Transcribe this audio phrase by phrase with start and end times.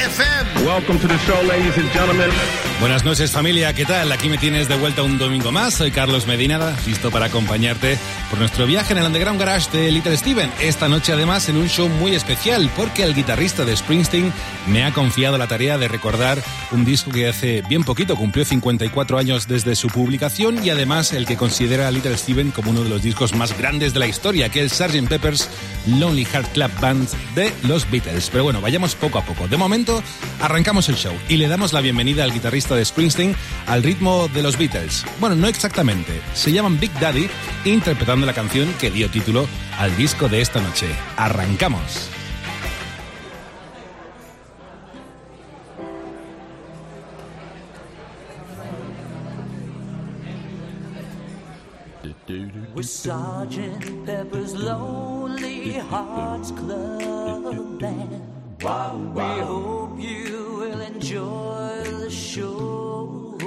[0.00, 0.64] FM.
[0.64, 2.30] Welcome to the show, ladies and gentlemen.
[2.80, 4.10] Buenas noches familia, ¿qué tal?
[4.10, 7.98] Aquí me tienes de vuelta un domingo más, soy Carlos Medina, listo para acompañarte
[8.30, 10.50] por nuestro viaje en el Underground Garage de Little Steven.
[10.62, 14.32] Esta noche además en un show muy especial porque el guitarrista de Springsteen
[14.66, 16.38] me ha confiado la tarea de recordar
[16.70, 21.26] un disco que hace bien poquito cumplió 54 años desde su publicación y además el
[21.26, 24.48] que considera a Little Steven como uno de los discos más grandes de la historia,
[24.48, 25.06] que es Sgt.
[25.06, 25.50] Pepper's
[25.86, 28.30] Lonely Heart Club Band de los Beatles.
[28.30, 29.46] Pero bueno, vayamos poco a poco.
[29.48, 29.89] De momento
[30.40, 33.34] arrancamos el show y le damos la bienvenida al guitarrista de Springsteen
[33.66, 35.04] al ritmo de los Beatles.
[35.20, 36.20] Bueno, no exactamente.
[36.34, 37.28] Se llaman Big Daddy
[37.64, 39.46] interpretando la canción que dio título
[39.78, 40.86] al disco de esta noche.
[41.16, 42.10] Arrancamos.
[58.62, 63.38] We hope you will enjoy the show.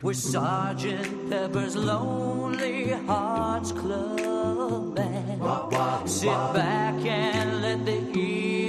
[0.00, 6.08] We're Sergeant Pepper's Lonely Hearts Club Band.
[6.08, 8.67] Sit back and let the evening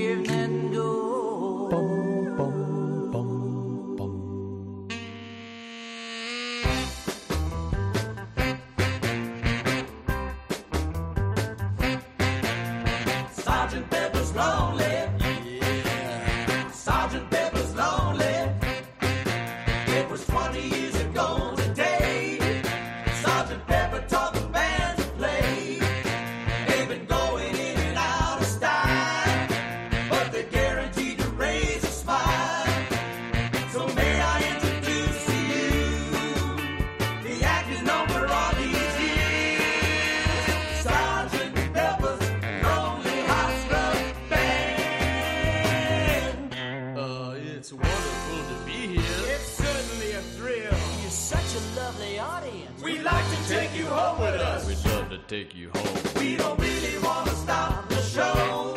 [54.19, 54.67] home with us.
[54.67, 55.97] We'd love to take you home.
[56.17, 58.75] We don't really want to stop the show,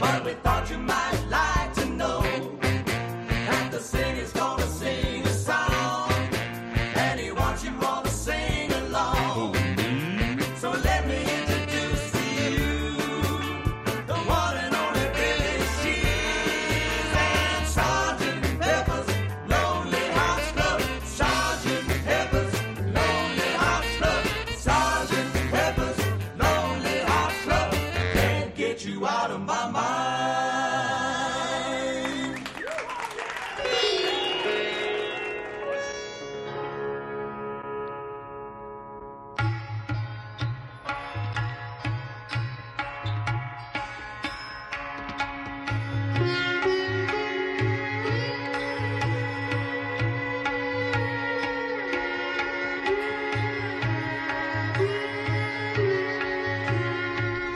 [0.00, 1.07] but we thought you might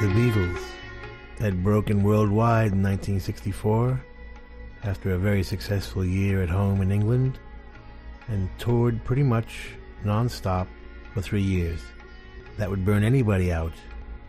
[0.03, 0.61] The Beatles
[1.39, 4.05] had broken worldwide in 1964
[4.83, 7.39] after a very successful year at home in England
[8.27, 10.67] and toured pretty much non-stop
[11.15, 11.79] for three years.
[12.57, 13.75] That would burn anybody out.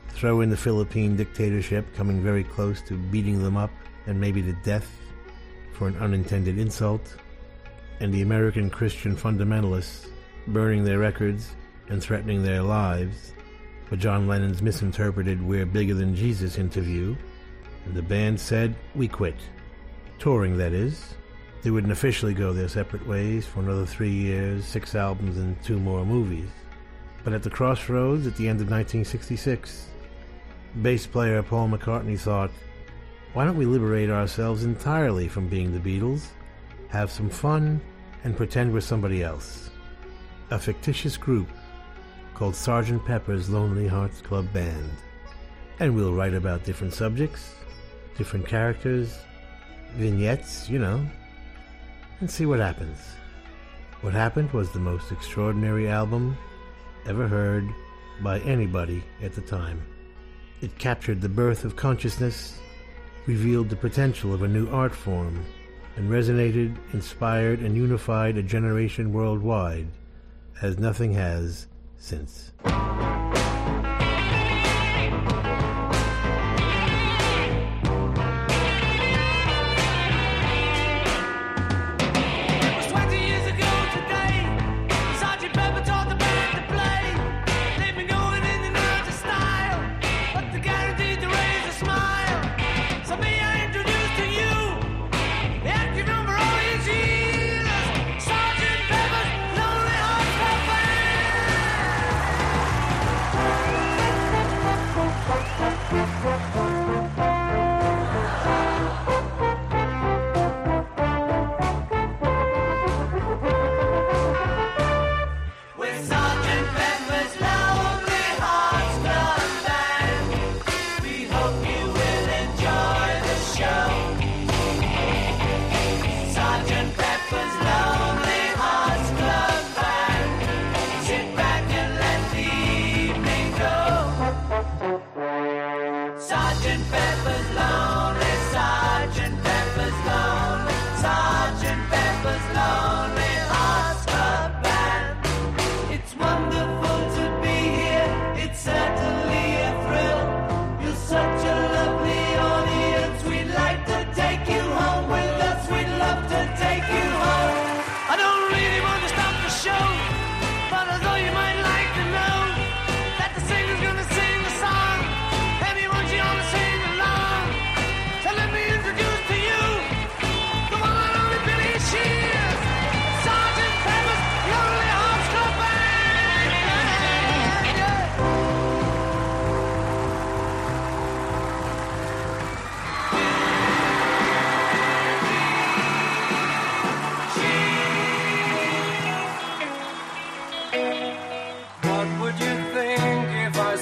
[0.09, 3.71] Throw in the Philippine dictatorship coming very close to beating them up
[4.05, 4.95] and maybe to death
[5.71, 7.15] for an unintended insult,
[7.99, 10.11] and the American Christian fundamentalists
[10.45, 11.55] burning their records
[11.89, 13.33] and threatening their lives
[13.85, 17.15] for John Lennon's misinterpreted We're Bigger Than Jesus interview,
[17.85, 19.35] and the band said, We quit.
[20.19, 21.15] Touring, that is.
[21.61, 25.79] They wouldn't officially go their separate ways for another three years, six albums, and two
[25.79, 26.49] more movies.
[27.23, 29.87] But at the crossroads at the end of 1966,
[30.81, 32.51] bass player Paul McCartney thought,
[33.33, 36.27] why don't we liberate ourselves entirely from being the Beatles,
[36.89, 37.81] have some fun,
[38.23, 39.71] and pretend we're somebody else?
[40.51, 41.47] A fictitious group
[42.33, 44.89] called Sergeant Pepper's Lonely Hearts Club Band.
[45.79, 47.53] And we'll write about different subjects,
[48.17, 49.17] different characters,
[49.95, 51.05] vignettes, you know,
[52.19, 52.99] and see what happens.
[54.01, 56.37] What happened was the most extraordinary album
[57.05, 57.67] ever heard
[58.21, 59.81] by anybody at the time.
[60.61, 62.57] It captured the birth of consciousness,
[63.27, 65.43] revealed the potential of a new art form,
[65.95, 69.87] and resonated, inspired, and unified a generation worldwide
[70.61, 71.67] as nothing has
[72.03, 72.51] since.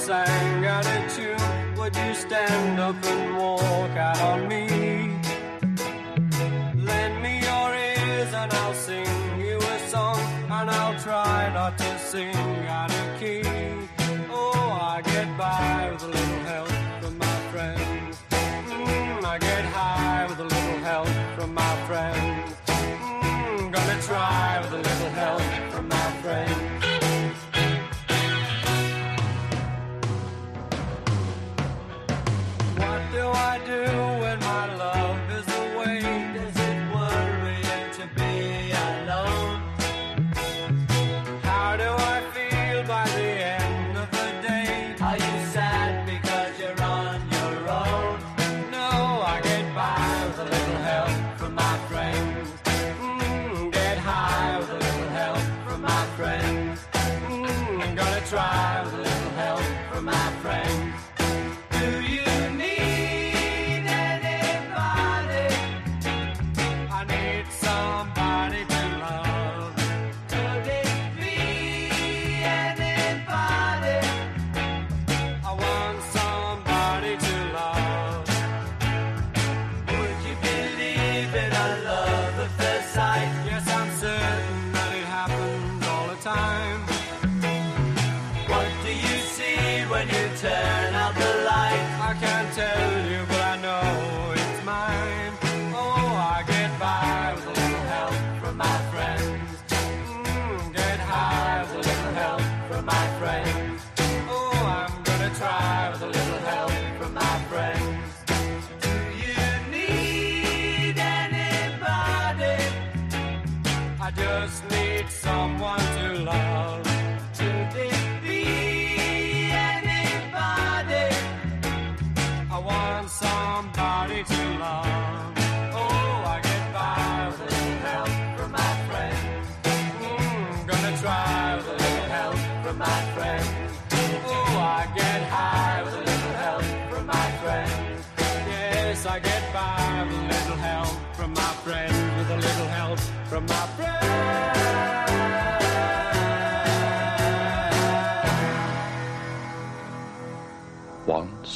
[0.01, 4.65] sang out a tune, would you stand up and walk out on me?
[6.89, 9.05] Lend me your ears and I'll sing
[9.39, 10.19] you a song,
[10.57, 12.35] and I'll try not to sing
[12.79, 13.43] out of key.
[14.31, 18.17] Oh, I get by with a little help from my friends.
[18.31, 22.55] Mm, I get high with a little help from my friends.
[22.65, 26.80] Mm, gonna try with a little help from my friends.
[33.89, 34.20] will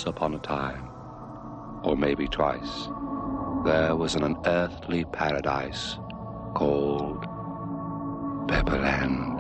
[0.06, 0.90] once upon a time,
[1.84, 2.90] or maybe twice,
[3.66, 5.98] there was an unearthly paradise
[6.54, 7.24] called
[8.48, 9.36] Pepperland.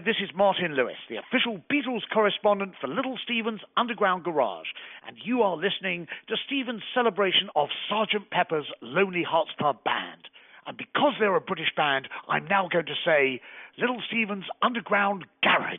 [0.00, 4.68] This is Martin Lewis, the official Beatles correspondent for Little Steven's Underground Garage,
[5.06, 8.30] and you are listening to Steven's celebration of Sgt.
[8.30, 10.28] Pepper's Lonely Hearts Club Band.
[10.66, 13.42] And because they're a British band, I'm now going to say
[13.76, 15.78] Little Steven's Underground Garage.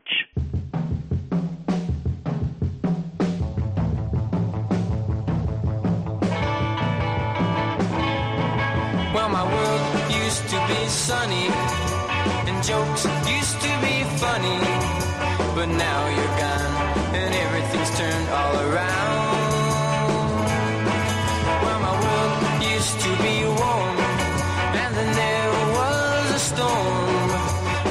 [9.15, 12.02] Well, my world used to be sunny
[12.65, 14.59] jokes used to be funny,
[15.53, 16.75] but now you're gone
[17.13, 19.33] and everything's turned all around.
[21.63, 23.97] Well, my world used to be warm,
[24.81, 27.29] and then there was a storm,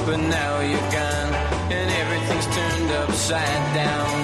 [0.06, 1.32] but now you're gone
[1.76, 4.21] and everything's turned upside down.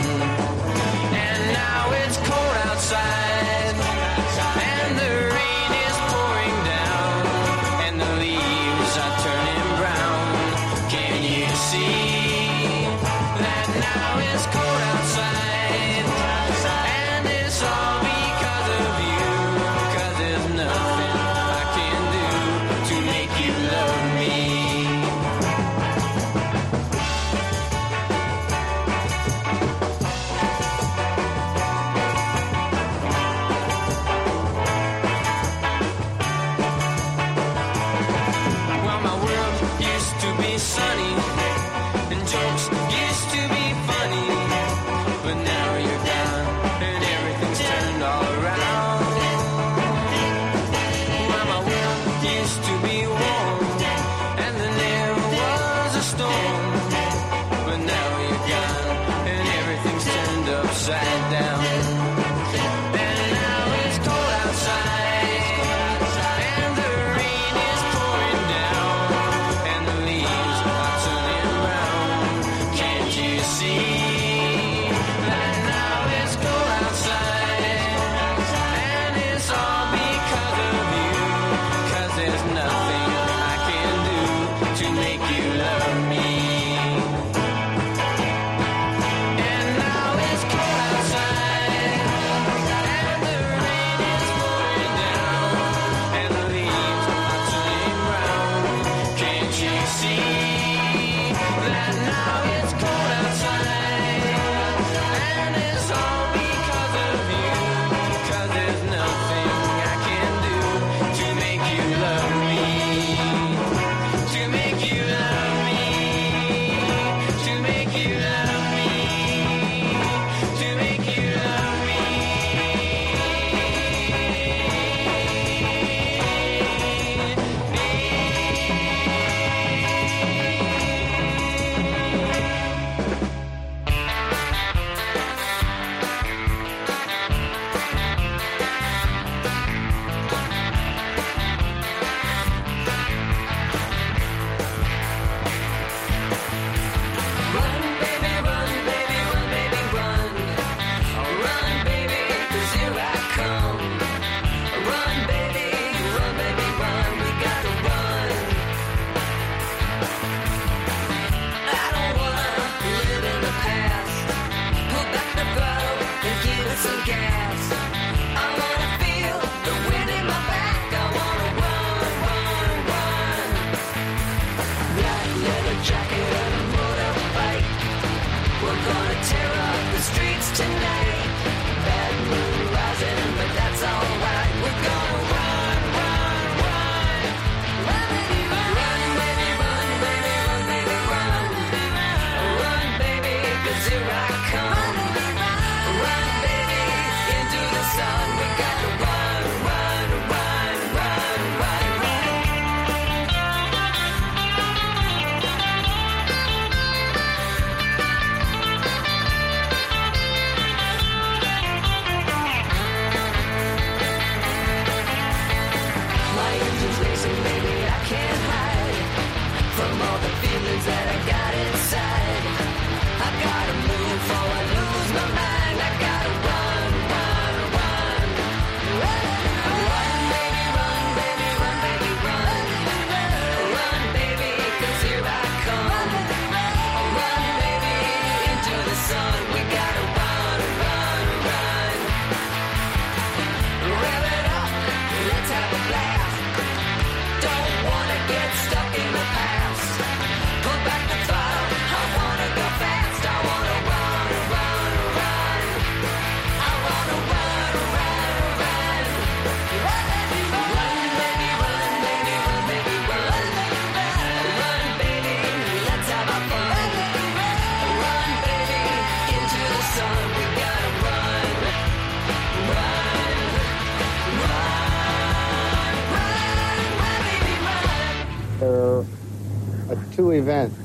[280.49, 280.79] Events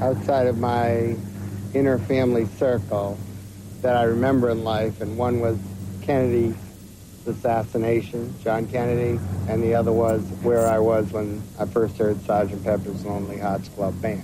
[0.00, 1.16] outside of my
[1.74, 3.18] inner family circle
[3.82, 5.58] that I remember in life, and one was
[6.02, 6.54] Kennedy's
[7.26, 12.62] assassination, John Kennedy, and the other was where I was when I first heard Sergeant
[12.62, 14.22] Pepper's Lonely Hearts Club Band.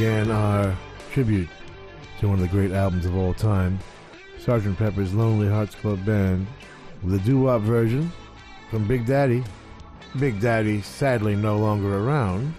[0.00, 0.74] Began our
[1.12, 1.50] tribute
[2.18, 3.78] to one of the great albums of all time,
[4.38, 4.74] Sgt.
[4.78, 6.46] Pepper's Lonely Hearts Club Band,
[7.02, 8.10] with a doo-wop version
[8.70, 9.44] from Big Daddy.
[10.18, 12.54] Big Daddy, sadly no longer around,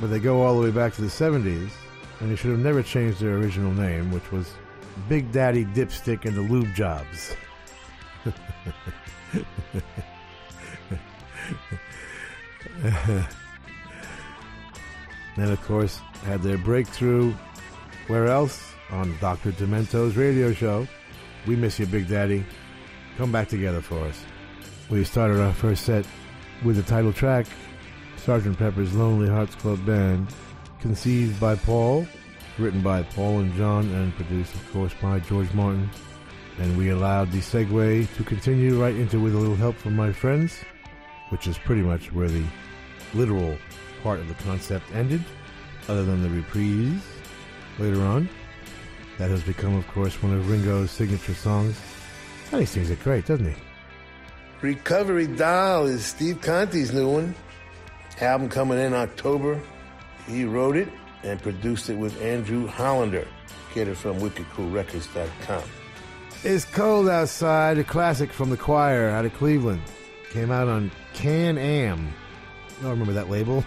[0.00, 1.72] but they go all the way back to the 70s,
[2.20, 4.54] and they should have never changed their original name, which was
[5.08, 7.34] Big Daddy Dipstick and the Lube Jobs.
[15.36, 17.34] then, of course, had their breakthrough.
[18.06, 18.72] Where else?
[18.90, 19.52] On Dr.
[19.52, 20.86] Demento's radio show.
[21.46, 22.44] We miss you, Big Daddy.
[23.16, 24.24] Come back together for us.
[24.90, 26.06] We started our first set
[26.64, 27.46] with the title track,
[28.16, 28.56] Sgt.
[28.56, 30.28] Pepper's Lonely Hearts Club Band,
[30.80, 32.06] conceived by Paul,
[32.58, 35.90] written by Paul and John, and produced, of course, by George Martin.
[36.58, 40.12] And we allowed the segue to continue right into With a Little Help from My
[40.12, 40.56] Friends,
[41.30, 42.44] which is pretty much where the
[43.14, 43.56] literal
[44.04, 45.24] part of the concept ended,
[45.88, 47.02] other than the reprise
[47.78, 48.28] later on.
[49.18, 51.80] That has become, of course, one of Ringo's signature songs.
[52.52, 53.56] And he sings it great, doesn't he?
[54.60, 57.34] Recovery Doll is Steve Conti's new one.
[58.20, 59.60] Album coming in October.
[60.26, 60.88] He wrote it
[61.22, 63.26] and produced it with Andrew Hollander.
[63.74, 65.62] Get it from wickedcoolrecords.com.
[66.44, 69.80] It's Cold Outside, a classic from the choir out of Cleveland.
[70.30, 72.12] Came out on Can Am.
[72.82, 73.64] I remember that label.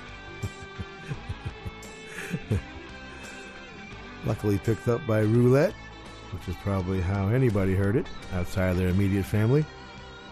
[4.26, 5.74] Luckily picked up by Roulette,
[6.32, 9.66] which is probably how anybody heard it outside of their immediate family.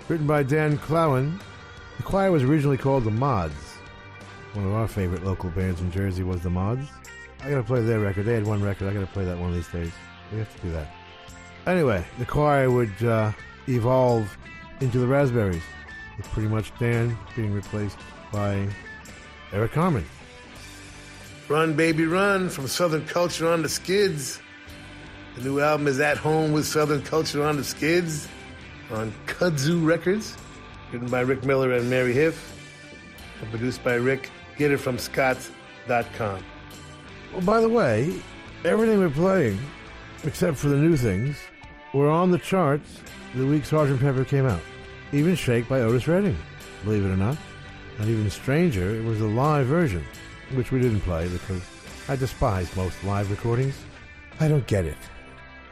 [0.07, 1.39] Written by Dan Klawon,
[1.97, 3.53] the choir was originally called the Mods.
[4.53, 6.87] One of our favorite local bands in Jersey was the Mods.
[7.41, 8.25] I gotta play their record.
[8.25, 8.87] They had one record.
[8.87, 9.91] I gotta play that one of these days.
[10.31, 10.93] We have to do that.
[11.67, 13.31] Anyway, the choir would uh,
[13.67, 14.37] evolve
[14.81, 15.63] into the Raspberries.
[16.17, 17.97] with pretty much Dan being replaced
[18.31, 18.67] by
[19.51, 20.05] Eric Carmen.
[21.47, 24.41] Run Baby Run from Southern Culture on the Skids.
[25.35, 28.27] The new album is At Home with Southern Culture on the Skids
[28.89, 30.35] on Kudzu Records,
[30.91, 32.57] written by Rick Miller and Mary Huff,
[33.41, 34.31] and produced by Rick.
[34.57, 36.09] Get it from Scott.com.
[36.17, 36.43] Well,
[37.35, 38.19] oh, by the way,
[38.63, 39.59] everything we're playing,
[40.23, 41.37] except for the new things,
[41.93, 43.01] were on the charts
[43.35, 43.99] the week Sgt.
[43.99, 44.61] Pepper came out.
[45.11, 46.37] Even Shake by Otis Redding,
[46.83, 47.37] believe it or not.
[47.99, 50.03] And even stranger, it was a live version,
[50.53, 51.61] which we didn't play because
[52.07, 53.75] I despise most live recordings.
[54.39, 54.97] I don't get it.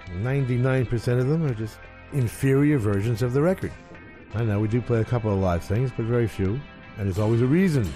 [0.10, 1.78] 99% of them are just
[2.12, 3.72] inferior versions of the record.
[4.36, 6.60] I know we do play a couple of live things, but very few,
[6.98, 7.92] and there's always a reason.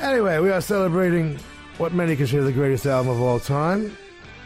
[0.00, 1.38] Anyway, we are celebrating
[1.78, 3.96] what many consider the greatest album of all time.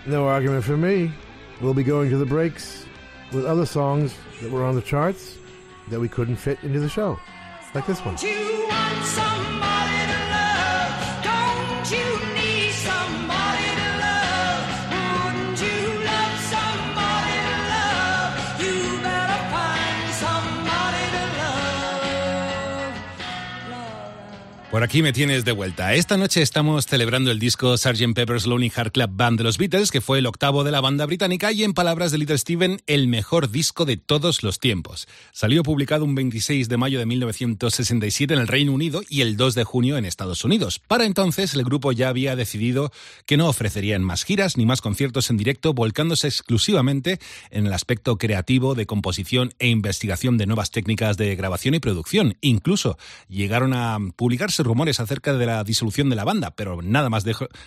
[0.06, 1.12] No argument for me.
[1.60, 2.86] We'll be going to the breaks
[3.32, 5.36] with other songs that were on the charts
[5.88, 7.18] that we couldn't fit into the show,
[7.74, 8.16] like this one.
[24.70, 25.94] Por aquí me tienes de vuelta.
[25.94, 28.14] Esta noche estamos celebrando el disco Sgt.
[28.14, 31.06] Pepper's Lonely Heart Club Band de los Beatles, que fue el octavo de la banda
[31.06, 35.08] británica y, en palabras de Little Steven, el mejor disco de todos los tiempos.
[35.32, 39.56] Salió publicado un 26 de mayo de 1967 en el Reino Unido y el 2
[39.56, 40.78] de junio en Estados Unidos.
[40.78, 42.92] Para entonces, el grupo ya había decidido
[43.26, 47.18] que no ofrecerían más giras ni más conciertos en directo, volcándose exclusivamente
[47.50, 52.36] en el aspecto creativo de composición e investigación de nuevas técnicas de grabación y producción.
[52.40, 57.24] Incluso llegaron a publicarse rumores acerca de la disolución de la banda, pero nada más,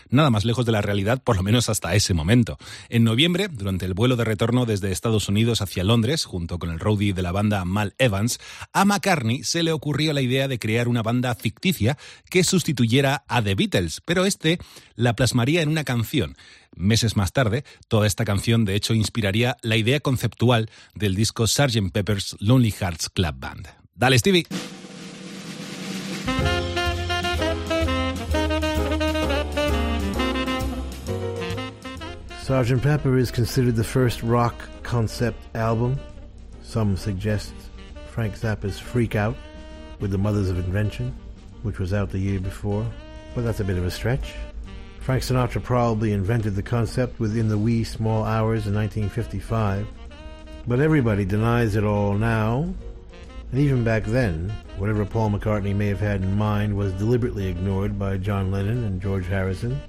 [0.10, 2.58] nada más lejos de la realidad, por lo menos hasta ese momento.
[2.90, 6.80] En noviembre, durante el vuelo de retorno desde Estados Unidos hacia Londres, junto con el
[6.80, 8.40] roadie de la banda Mal Evans,
[8.72, 11.98] a McCartney se le ocurrió la idea de crear una banda ficticia
[12.30, 14.60] que sustituyera a The Beatles, pero este
[14.96, 16.36] la plasmaría en una canción.
[16.76, 21.92] Meses más tarde, toda esta canción de hecho inspiraría la idea conceptual del disco Sgt.
[21.92, 23.68] Pepper's Lonely Hearts Club Band.
[23.96, 24.46] Dale, Stevie.
[32.44, 32.82] Sgt.
[32.82, 35.98] Pepper is considered the first rock concept album.
[36.62, 37.54] Some suggest
[38.12, 39.38] Frank Zappa's Freak Out
[40.02, 41.16] with the Mothers of Invention,
[41.62, 42.86] which was out the year before,
[43.34, 44.34] but that's a bit of a stretch.
[45.00, 49.88] Frank Sinatra probably invented the concept within the wee small hours in 1955,
[50.68, 52.74] but everybody denies it all now.
[53.54, 57.98] And even back then, whatever Paul McCartney may have had in mind was deliberately ignored
[57.98, 59.80] by John Lennon and George Harrison.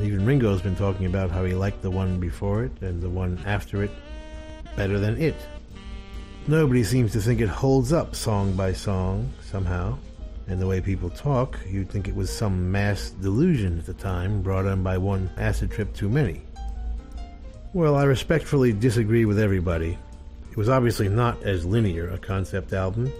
[0.00, 3.38] Even Ringo's been talking about how he liked the one before it and the one
[3.44, 3.90] after it
[4.74, 5.36] better than it.
[6.46, 9.96] Nobody seems to think it holds up song by song, somehow.
[10.48, 14.42] And the way people talk, you'd think it was some mass delusion at the time
[14.42, 16.42] brought on by one acid trip too many.
[17.74, 19.96] Well, I respectfully disagree with everybody.
[20.50, 23.12] It was obviously not as linear a concept album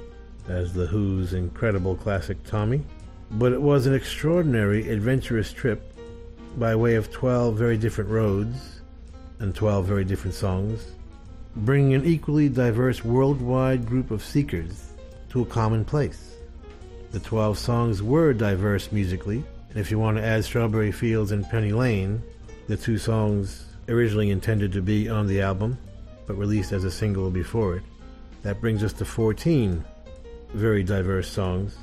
[0.49, 2.83] as The Who's incredible classic Tommy,
[3.31, 5.92] but it was an extraordinary, adventurous trip
[6.59, 8.81] by way of 12 very different roads
[9.39, 10.93] and 12 very different songs,
[11.57, 14.93] bringing an equally diverse worldwide group of seekers
[15.31, 16.37] to a common place.
[17.11, 21.49] The 12 songs were diverse musically, and if you want to add Strawberry Fields and
[21.49, 22.23] Penny Lane,
[22.69, 25.77] the two songs originally intended to be on the album
[26.27, 27.83] but released as a single before it,
[28.43, 29.85] that brings us to 14
[30.55, 31.77] very diverse songs.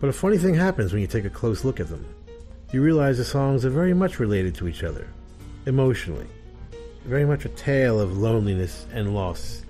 [0.00, 2.06] But a funny thing happens when you take a close look at them
[2.74, 5.06] you realize the songs are very much related to each other,
[5.64, 6.26] emotionally.
[7.04, 9.62] Very much a tale of loneliness and loss.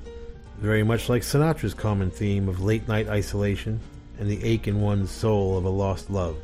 [0.59, 3.79] Very much like Sinatra's common theme of late night isolation
[4.19, 6.37] and the ache in one's soul of a lost love.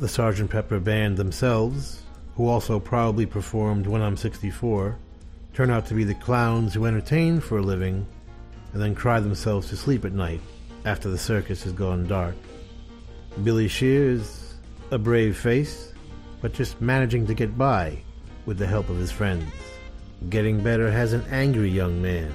[0.00, 0.50] The Sgt.
[0.50, 2.02] Pepper Band themselves,
[2.34, 4.96] who also probably performed When I'm 64,
[5.54, 8.06] turn out to be the clowns who entertain for a living
[8.72, 10.40] and then cry themselves to sleep at night
[10.84, 12.34] after the circus has gone dark.
[13.44, 14.39] Billy Shears,
[14.92, 15.92] a brave face,
[16.40, 17.96] but just managing to get by
[18.44, 19.52] with the help of his friends.
[20.28, 22.32] Getting better has an angry young man.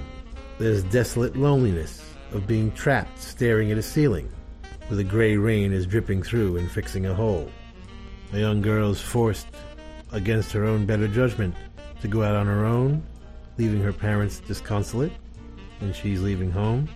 [0.57, 4.31] There's desolate loneliness of being trapped staring at a ceiling
[4.87, 7.51] where the gray rain is dripping through and fixing a hole.
[8.31, 9.47] A young girl is forced,
[10.13, 11.55] against her own better judgment,
[11.99, 13.03] to go out on her own,
[13.57, 15.11] leaving her parents disconsolate,
[15.81, 16.87] and she's leaving home.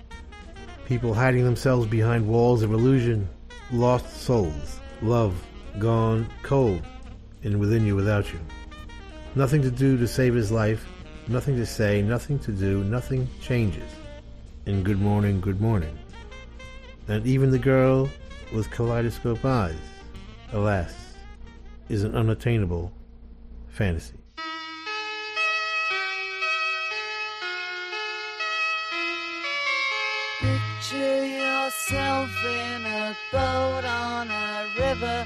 [0.85, 3.27] People hiding themselves behind walls of illusion,
[3.71, 5.35] lost souls, love
[5.77, 6.81] gone cold,
[7.43, 8.39] and within you without you.
[9.35, 10.85] Nothing to do to save his life,
[11.27, 13.91] nothing to say, nothing to do, nothing changes.
[14.65, 15.97] And good morning, good morning.
[17.07, 18.09] And even the girl
[18.53, 19.75] with kaleidoscope eyes,
[20.51, 20.93] alas,
[21.89, 22.91] is an unattainable
[23.69, 24.15] fantasy.
[30.39, 35.25] Picture yourself in a boat on a river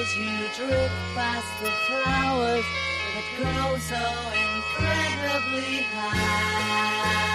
[0.00, 2.64] As you drift past the flowers
[3.14, 3.96] that grow so
[4.46, 7.27] incredibly high.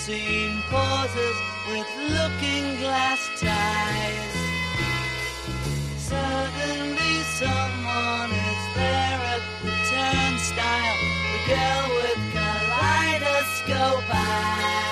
[0.00, 1.36] Plasticine pauses
[1.68, 4.36] with looking glass ties.
[5.98, 10.96] Suddenly someone is there at the turnstile,
[11.32, 14.89] the girl with kaleidoscope eyes.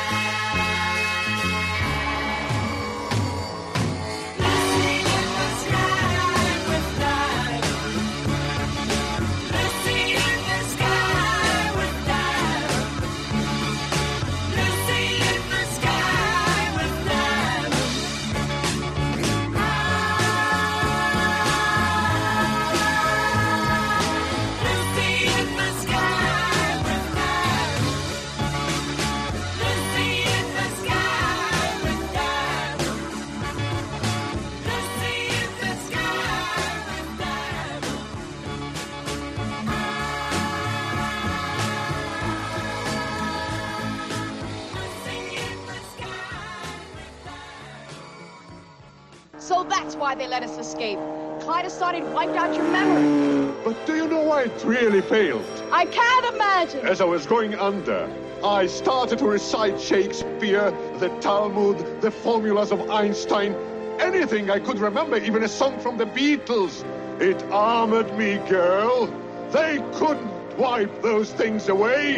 [49.49, 50.99] So that's why they let us escape.
[51.41, 53.51] Kaleidoscope had wiped out your memory.
[53.65, 55.43] But do you know why it really failed?
[55.73, 56.87] I can't imagine.
[56.87, 58.11] As I was going under,
[58.45, 63.55] I started to recite Shakespeare, the Talmud, the formulas of Einstein,
[63.99, 66.85] anything I could remember, even a song from the Beatles.
[67.19, 69.07] It armored me, girl.
[69.51, 72.17] They couldn't wipe those things away.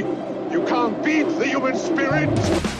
[0.50, 2.79] You can't beat the human spirit.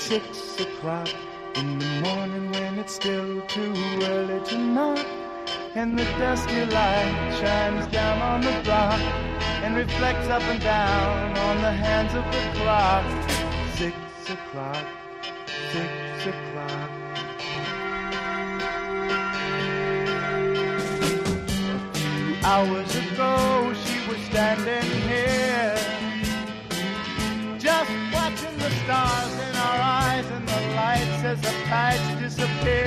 [0.00, 1.08] Six o'clock
[1.56, 5.06] in the morning when it's still too early to knock.
[5.74, 8.98] And the dusty light shines down on the block
[9.62, 13.04] and reflects up and down on the hands of the clock.
[13.76, 13.94] Six
[14.30, 14.86] o'clock,
[15.70, 16.90] six o'clock.
[21.76, 25.76] A few hours ago, she was standing here
[27.58, 29.50] just watching the stars
[31.24, 32.86] as the tides disappear.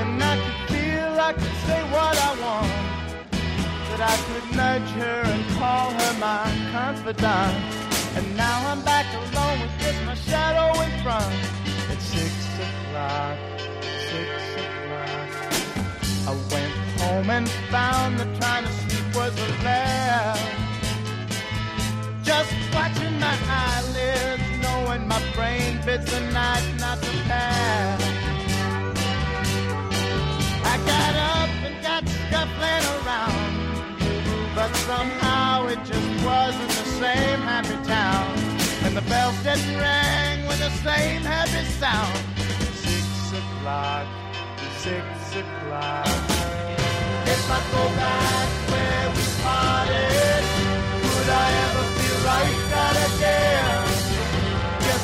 [0.00, 2.72] And I could feel I could say what I want,
[3.88, 7.56] that I could nudge her and call her my confidant.
[8.16, 11.34] And now I'm back alone with just my shadow in front.
[11.92, 12.32] It's six
[12.66, 13.36] o'clock,
[14.10, 14.28] six
[14.62, 15.20] o'clock.
[16.28, 20.40] I went home and found that trying to sleep was a laugh.
[22.22, 24.45] Just watching my eyelids,
[24.86, 28.02] knowing my brain bids the night not to pass.
[30.64, 37.78] I got up and got scuffling around, but somehow it just wasn't the same happy
[37.88, 38.38] town.
[38.84, 42.16] And the bells didn't ring with the same happy sound.
[42.84, 44.06] Six o'clock,
[44.78, 45.06] six
[45.42, 46.06] o'clock.
[47.34, 50.42] If I go back where we parted,
[51.12, 53.85] would I ever feel like that again?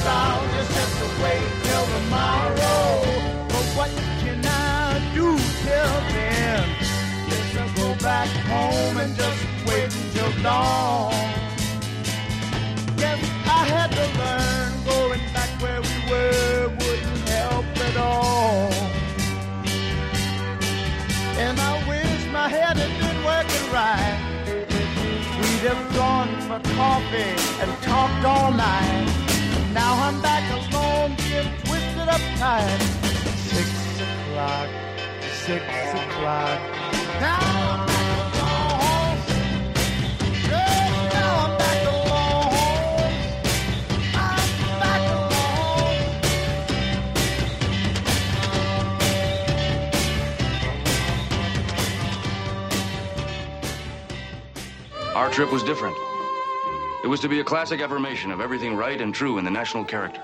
[0.02, 3.46] Guess I'll just have to wait till tomorrow.
[3.46, 6.66] But what can I do till then?
[7.28, 11.12] Guess I'll go back home and just wait until dawn.
[12.96, 18.72] Guess I had to learn going back where we were wouldn't help at all.
[21.38, 24.18] And I wish my head had been working right.
[25.38, 29.11] We'd have gone for coffee and talked all night.
[29.74, 32.78] Now I'm back alone, being twisted up tight.
[33.38, 33.68] Six
[34.00, 34.68] o'clock,
[35.32, 35.64] six
[35.94, 36.60] o'clock.
[37.20, 37.38] Now
[37.72, 38.06] I'm back
[38.36, 39.16] alone.
[40.50, 43.12] Yeah, now I'm back alone.
[44.14, 44.48] I'm
[44.78, 45.96] back alone.
[55.16, 55.96] Our trip was different.
[57.02, 59.84] It was to be a classic affirmation of everything right and true in the national
[59.84, 60.22] character.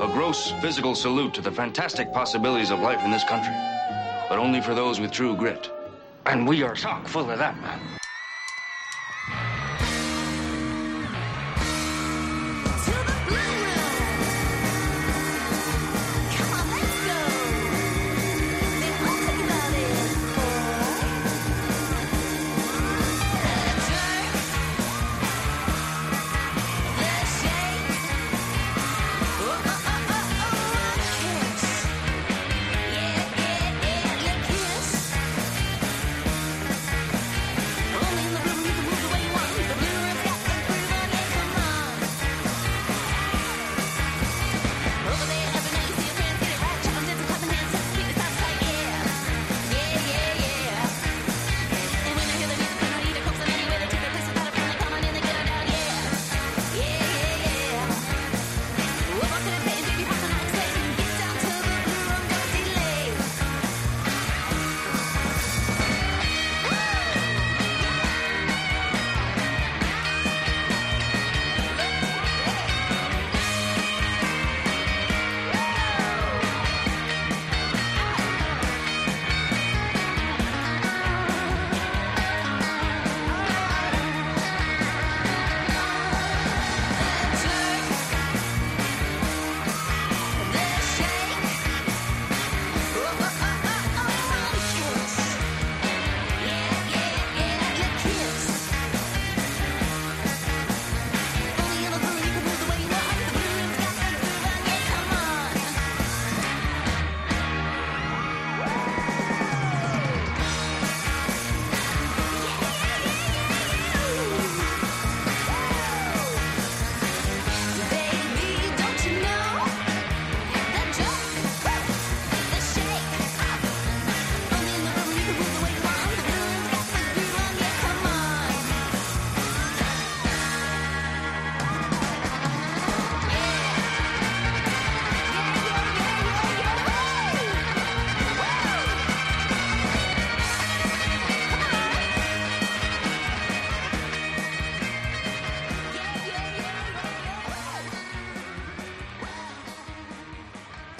[0.00, 3.54] A gross physical salute to the fantastic possibilities of life in this country,
[4.28, 5.70] but only for those with true grit.
[6.26, 8.01] And we are chock full of that, man.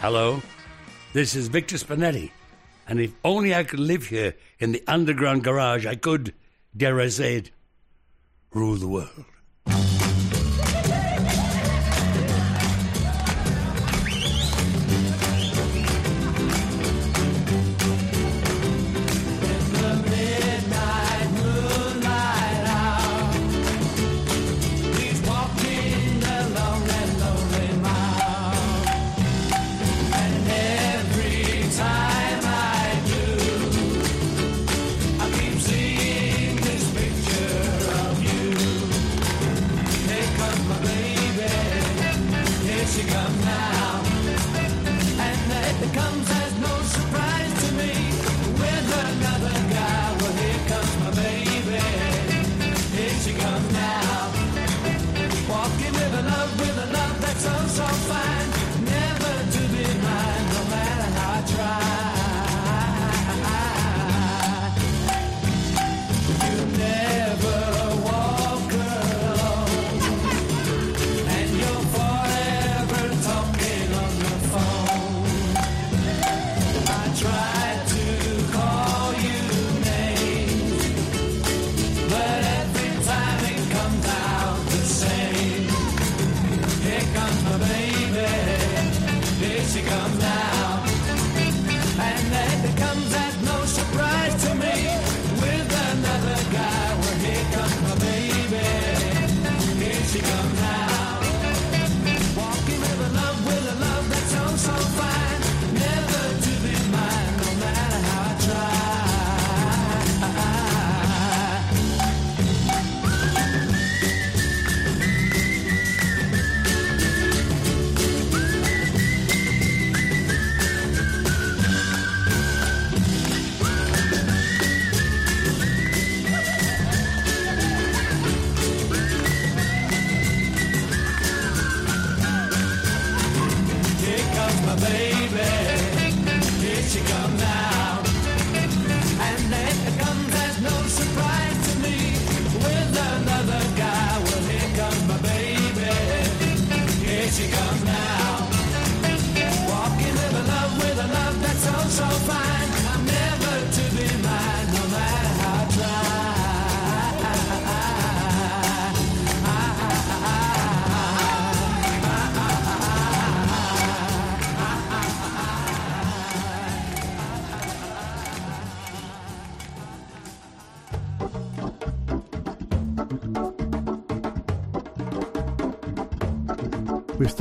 [0.02, 0.42] Hello,
[1.12, 2.32] this is Victor Spinetti,
[2.88, 6.34] and if only I could live here in the underground garage, I could,
[6.76, 7.52] dare I say it,
[8.52, 9.24] rule the world.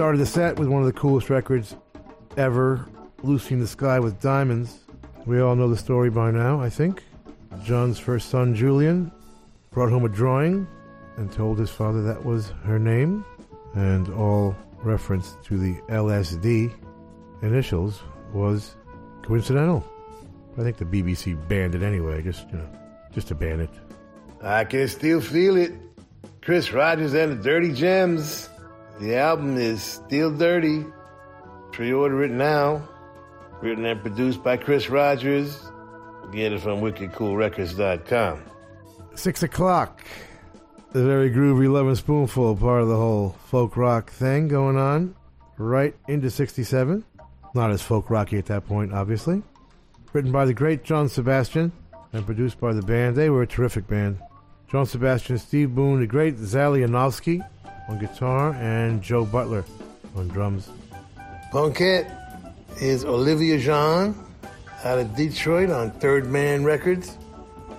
[0.02, 1.76] Started the set with one of the coolest records
[2.36, 2.88] ever,
[3.22, 4.80] Lucy in the Sky with Diamonds.
[5.28, 7.04] We all know the story by now, I think.
[7.64, 9.12] John's first son, Julian,
[9.70, 10.66] brought home a drawing
[11.18, 13.24] and told his father that was her name,
[13.76, 16.74] and all reference to the LSD
[17.44, 18.02] initials
[18.34, 18.74] was
[19.22, 19.86] coincidental.
[20.58, 22.68] I think the BBC banned it anyway, just you know,
[23.14, 23.70] just to ban it.
[24.42, 25.74] I can still feel it.
[26.42, 28.50] Chris Rogers and the Dirty Gems.
[29.02, 30.86] The album is still dirty.
[31.72, 32.88] Pre-order it now.
[33.60, 35.60] Written and produced by Chris Rogers.
[36.32, 38.44] Get it from wickedcoolrecords.com.
[39.16, 40.04] Six o'clock.
[40.92, 45.16] The very groovy and Spoonful part of the whole folk rock thing going on.
[45.58, 47.04] Right into 67.
[47.56, 49.42] Not as folk rocky at that point, obviously.
[50.14, 51.72] Written by the great John Sebastian
[52.14, 53.16] and produced by the band.
[53.16, 54.20] They were a terrific band.
[54.70, 57.44] John Sebastian, Steve Boone, the great Zal Yanovsky
[57.92, 59.66] on guitar, and Joe Butler
[60.16, 60.70] on drums.
[61.52, 62.10] Punkette
[62.82, 64.16] is Olivia Jean
[64.84, 67.18] out of Detroit on Third Man Records.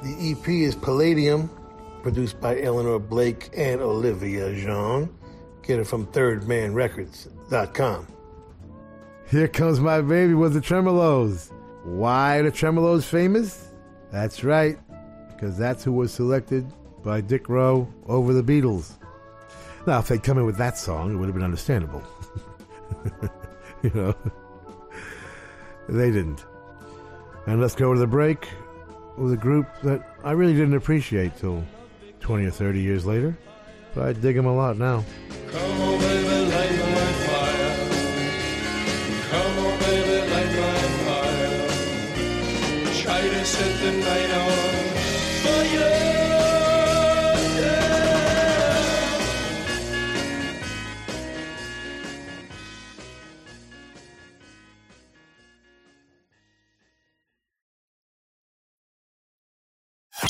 [0.03, 1.51] The EP is Palladium,
[2.03, 5.09] produced by Eleanor Blake and Olivia Jean.
[5.63, 8.07] Get it from thirdmanrecords.com.
[9.29, 11.53] Here Comes My Baby with the Tremeloes.
[11.85, 13.69] Why are the Tremeloes famous?
[14.11, 14.79] That's right,
[15.29, 16.71] because that's who was selected
[17.03, 18.99] by Dick Rowe over the Beatles.
[19.87, 22.03] Now, if they'd come in with that song, it would have been understandable.
[23.83, 24.15] you know,
[25.89, 26.45] they didn't.
[27.47, 28.49] And let's go to the break
[29.17, 31.65] with a group that I really didn't appreciate till
[32.21, 33.37] 20 or 30 years later,
[33.95, 35.05] but I dig them a lot now.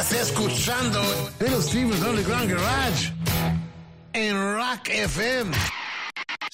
[0.00, 1.02] Estás escuchando
[1.60, 3.12] Steven's Underground Garage
[4.12, 5.57] en Rock FM.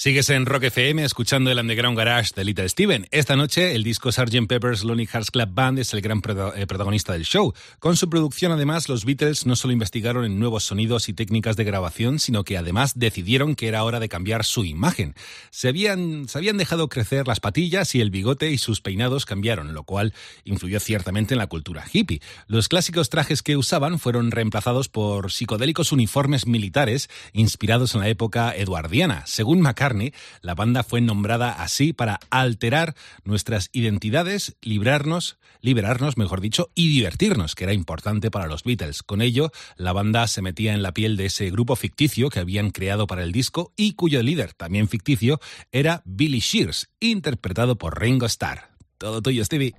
[0.05, 3.07] Sigues en Rock FM escuchando el Underground Garage de Little Steven.
[3.11, 4.47] Esta noche el disco Sgt.
[4.47, 7.55] Pepper's Lonely Hearts Club Band es el gran eh, protagonista del show.
[7.79, 11.65] Con su producción además los Beatles no solo investigaron en nuevos sonidos y técnicas de
[11.65, 15.15] grabación, sino que además decidieron que era hora de cambiar su imagen.
[15.49, 19.73] Se habían, se habían dejado crecer las patillas y el bigote y sus peinados cambiaron,
[19.73, 20.13] lo cual
[20.45, 22.21] influyó ciertamente en la cultura hippie.
[22.47, 28.55] Los clásicos trajes que usaban fueron reemplazados por psicodélicos uniformes militares inspirados en la época
[28.55, 29.23] eduardiana.
[29.25, 29.94] Según McCartney,
[30.41, 37.55] la banda fue nombrada así para alterar nuestras identidades, librarnos, liberarnos, mejor dicho, y divertirnos,
[37.55, 39.03] que era importante para los Beatles.
[39.03, 42.71] Con ello, la banda se metía en la piel de ese grupo ficticio que habían
[42.71, 45.41] creado para el disco y cuyo líder, también ficticio,
[45.73, 48.71] era Billy Shears, interpretado por Ringo Starr.
[48.99, 49.75] Todo tuyo, Stevie.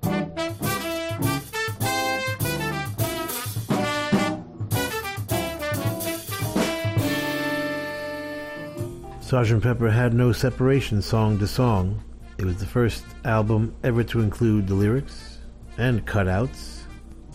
[9.26, 9.60] Sgt.
[9.60, 12.00] Pepper had no separation song to song.
[12.38, 15.38] It was the first album ever to include the lyrics
[15.78, 16.82] and cutouts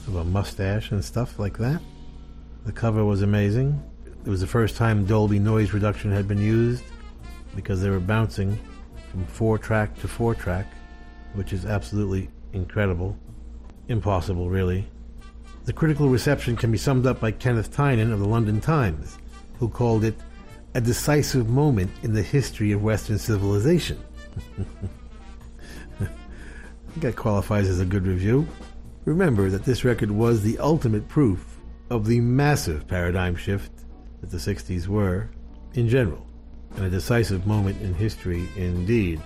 [0.07, 1.81] of a mustache and stuff like that.
[2.65, 3.83] The cover was amazing.
[4.25, 6.85] It was the first time Dolby noise reduction had been used
[7.57, 8.57] because they were bouncing
[9.11, 10.67] from four track to four track,
[11.33, 13.17] which is absolutely incredible.
[13.89, 14.87] Impossible, really.
[15.65, 19.17] The critical reception can be summed up by Kenneth Tynan of the London Times,
[19.59, 20.15] who called it
[20.73, 24.01] a decisive moment in the history of Western civilization.
[24.59, 24.63] I
[25.99, 28.47] think that qualifies as a good review.
[29.03, 31.57] Remember that this record was the ultimate proof
[31.89, 33.71] of the massive paradigm shift
[34.21, 35.29] that the 60s were
[35.73, 36.25] in general,
[36.75, 39.19] and a decisive moment in history indeed.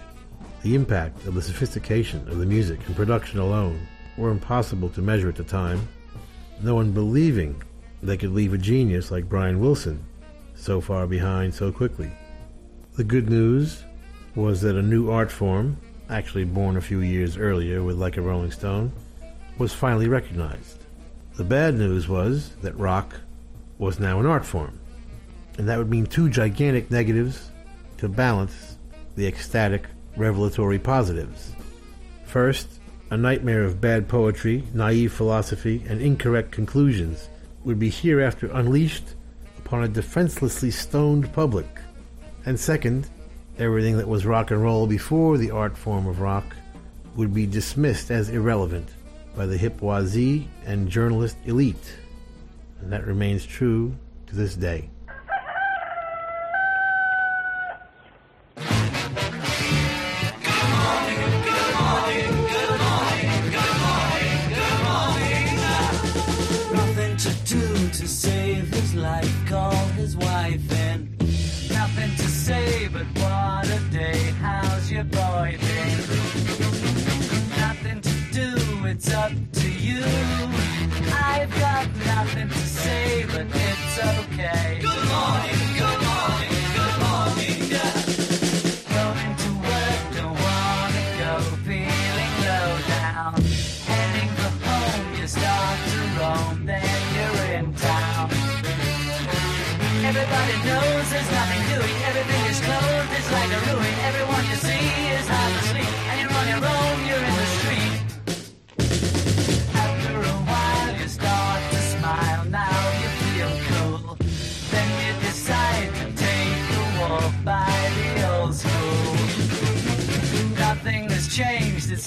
[0.63, 3.85] The impact of the sophistication of the music and production alone
[4.17, 5.87] were impossible to measure at the time,
[6.63, 7.61] no one believing
[8.01, 10.03] they could leave a genius like Brian Wilson
[10.55, 12.11] so far behind so quickly.
[12.95, 13.83] The good news
[14.35, 15.77] was that a new art form,
[16.09, 18.91] actually born a few years earlier with Like a Rolling Stone,
[19.57, 20.83] was finally recognized.
[21.35, 23.15] The bad news was that rock
[23.77, 24.79] was now an art form,
[25.57, 27.51] and that would mean two gigantic negatives
[27.97, 28.77] to balance
[29.15, 29.85] the ecstatic,
[30.15, 31.53] revelatory positives.
[32.25, 32.79] First,
[33.11, 37.29] a nightmare of bad poetry, naive philosophy, and incorrect conclusions
[37.63, 39.14] would be hereafter unleashed
[39.65, 41.67] upon a defenselessly stoned public.
[42.45, 43.09] And second,
[43.57, 46.45] everything that was rock and roll before the art form of rock
[47.15, 48.87] would be dismissed as irrelevant
[49.35, 51.97] by the hip and journalist elite.
[52.79, 53.95] And that remains true
[54.27, 54.89] to this day.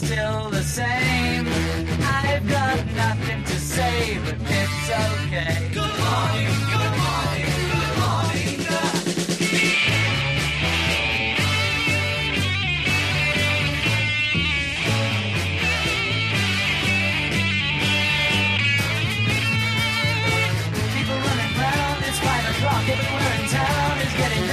[0.05, 1.47] Still the same.
[2.23, 5.71] I've got nothing to say, but it's okay.
[5.75, 8.59] Good morning, good morning, good morning.
[20.95, 21.53] People running
[22.07, 22.87] it's five o'clock.
[22.87, 24.45] In town is getting.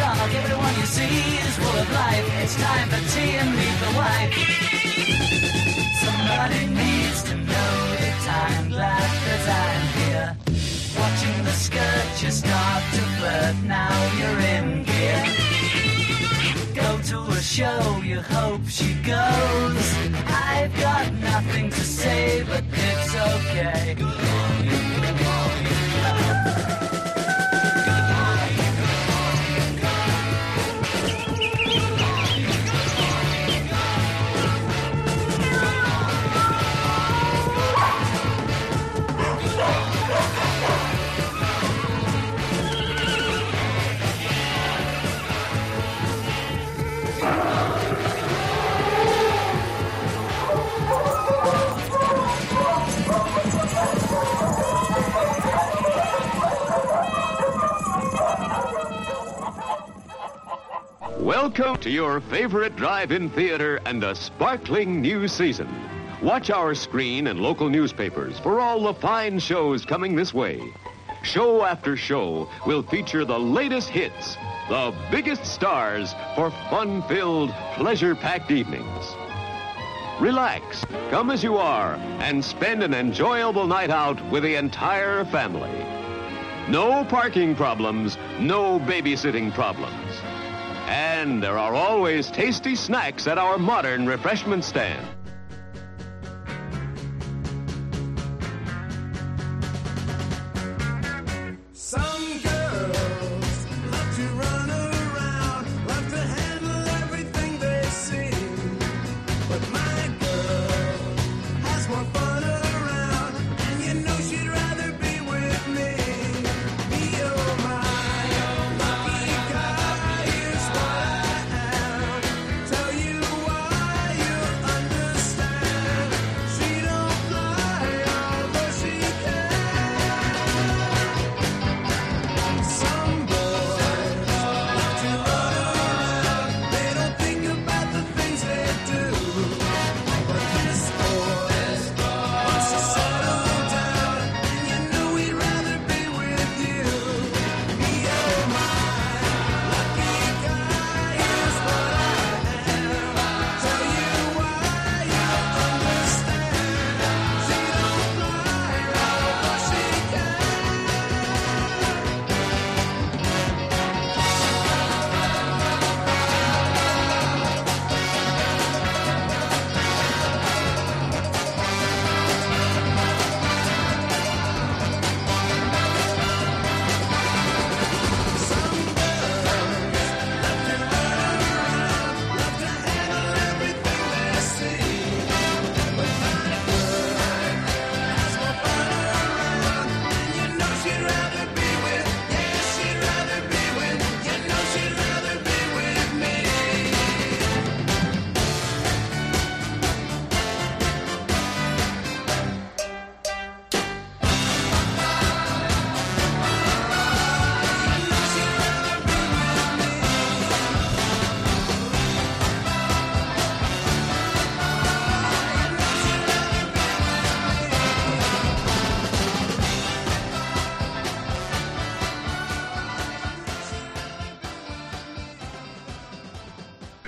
[0.41, 2.25] Everyone you see is full of life.
[2.41, 4.54] It's time for tea and meet the wife.
[6.45, 8.69] Somebody needs to know the time.
[8.69, 10.37] Glad that I'm here.
[10.99, 13.55] Watching the skirt, you start to flirt.
[13.63, 15.25] Now you're in gear.
[16.75, 19.87] Go to a show, you hope she goes.
[20.27, 23.95] I've got nothing to say, but it's okay.
[23.97, 24.84] Good
[61.25, 65.67] Welcome to your favorite drive-in theater and a sparkling new season.
[66.21, 70.61] Watch our screen and local newspapers for all the fine shows coming this way.
[71.23, 74.37] Show after show will feature the latest hits,
[74.69, 79.15] the biggest stars for fun-filled, pleasure-packed evenings.
[80.19, 85.73] Relax, come as you are, and spend an enjoyable night out with the entire family.
[86.69, 90.21] No parking problems, no babysitting problems.
[90.87, 95.07] And there are always tasty snacks at our modern refreshment stand.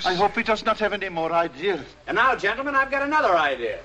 [0.08, 1.82] I hope he does not have any more ideas.
[2.08, 3.80] And now, gentlemen, I've got another idea.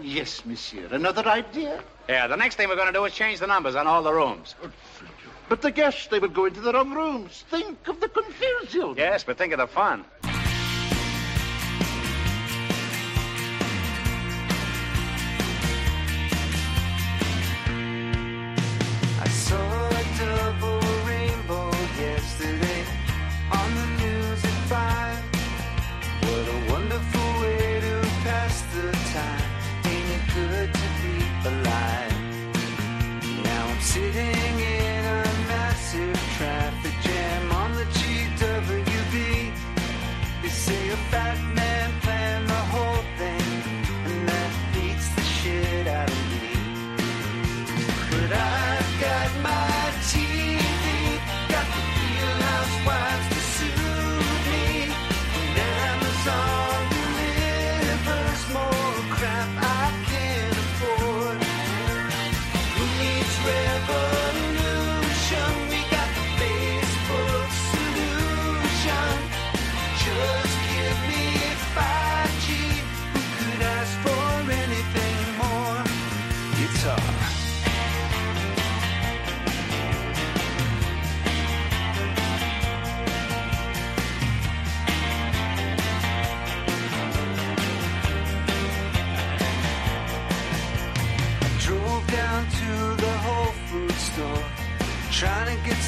[0.00, 1.82] Yes, monsieur, another idea.
[2.08, 4.12] Yeah, the next thing we're going to do is change the numbers on all the
[4.12, 4.54] rooms.
[4.64, 4.70] Oh,
[5.50, 7.44] but the guests, they would go into the wrong rooms.
[7.50, 8.94] Think of the confusion.
[8.96, 10.06] Yes, but think of the fun.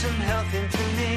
[0.00, 1.12] some health into me.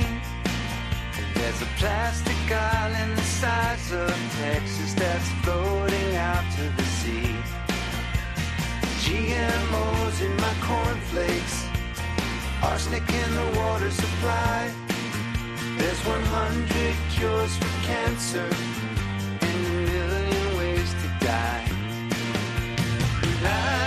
[1.36, 7.34] There's a plastic island the size of Texas that's floating out to the sea.
[9.04, 11.58] GMOs in my cornflakes,
[12.62, 14.70] arsenic in the water supply.
[15.78, 18.50] There's 100 cures for cancer
[19.48, 21.66] and a million ways to die.
[23.46, 23.83] I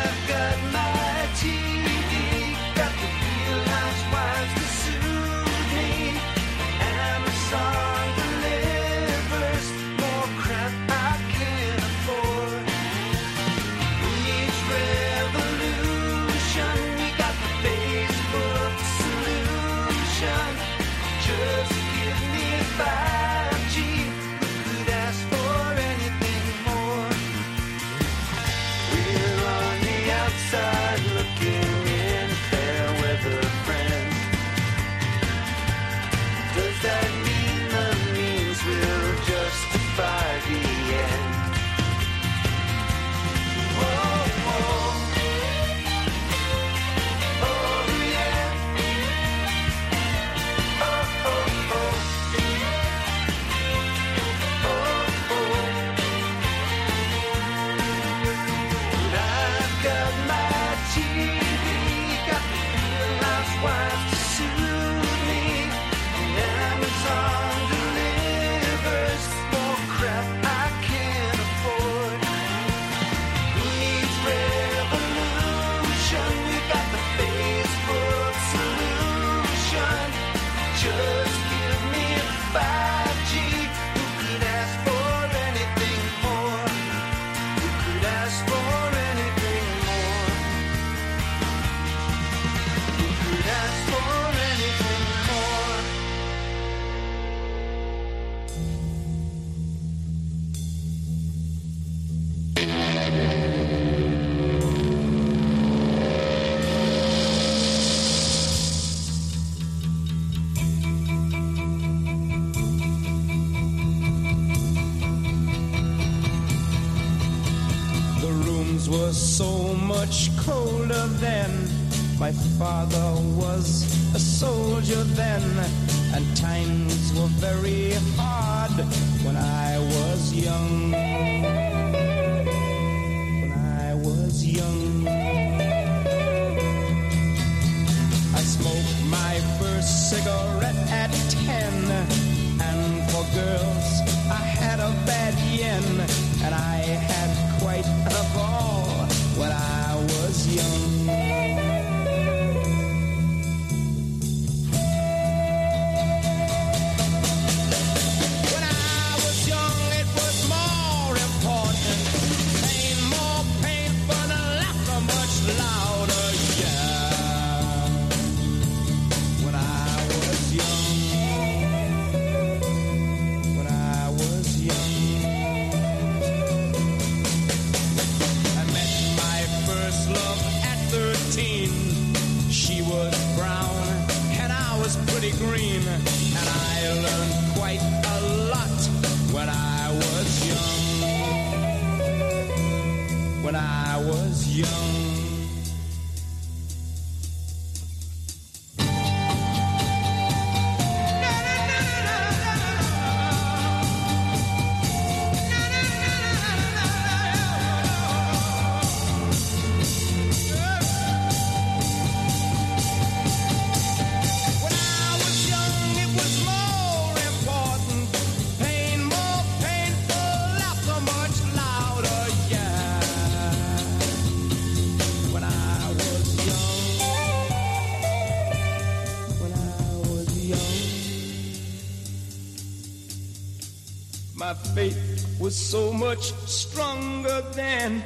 [235.46, 238.02] was so much stronger than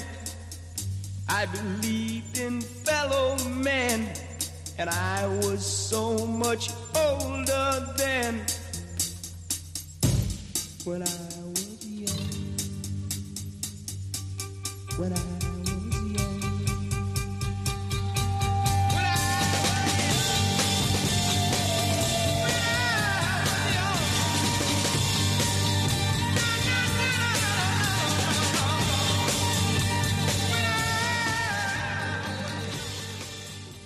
[1.26, 4.12] I believed in fellow men.
[4.76, 6.09] And I was so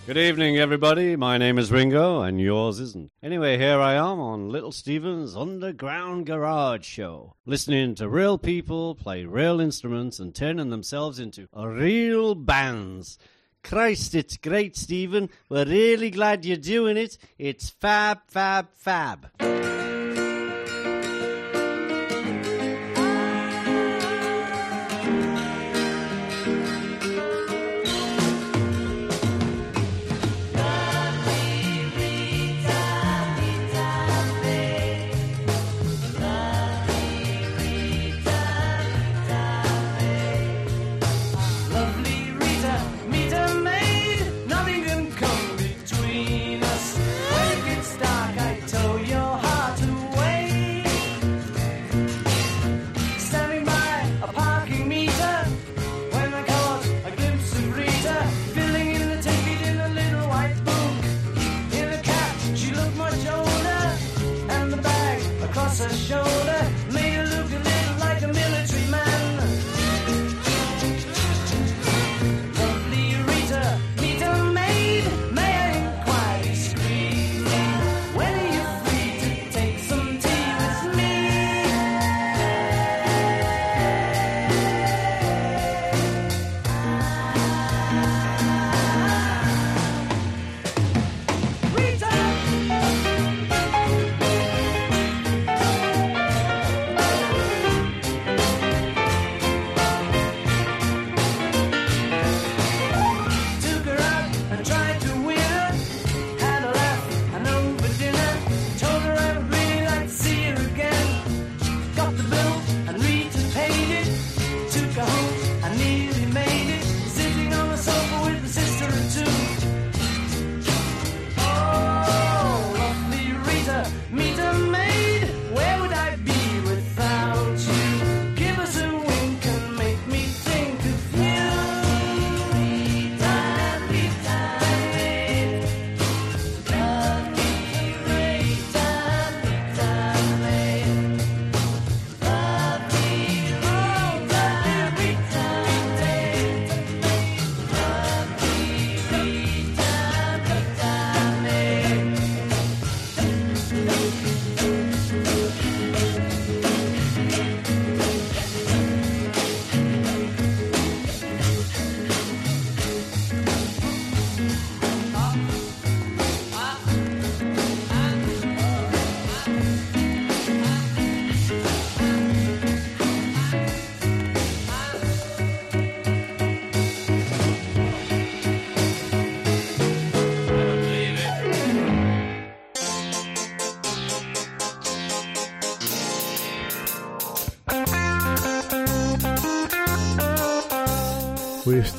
[0.07, 1.17] Good evening, everybody.
[1.17, 3.11] My name is Ringo, and yours isn't.
[3.23, 9.25] Anyway, here I am on Little Steven's Underground Garage Show, listening to real people play
[9.25, 13.19] real instruments and turning themselves into real bands.
[13.63, 15.31] Christ, it's great, Steven.
[15.49, 17.17] We're really glad you're doing it.
[17.39, 19.31] It's fab, fab, fab.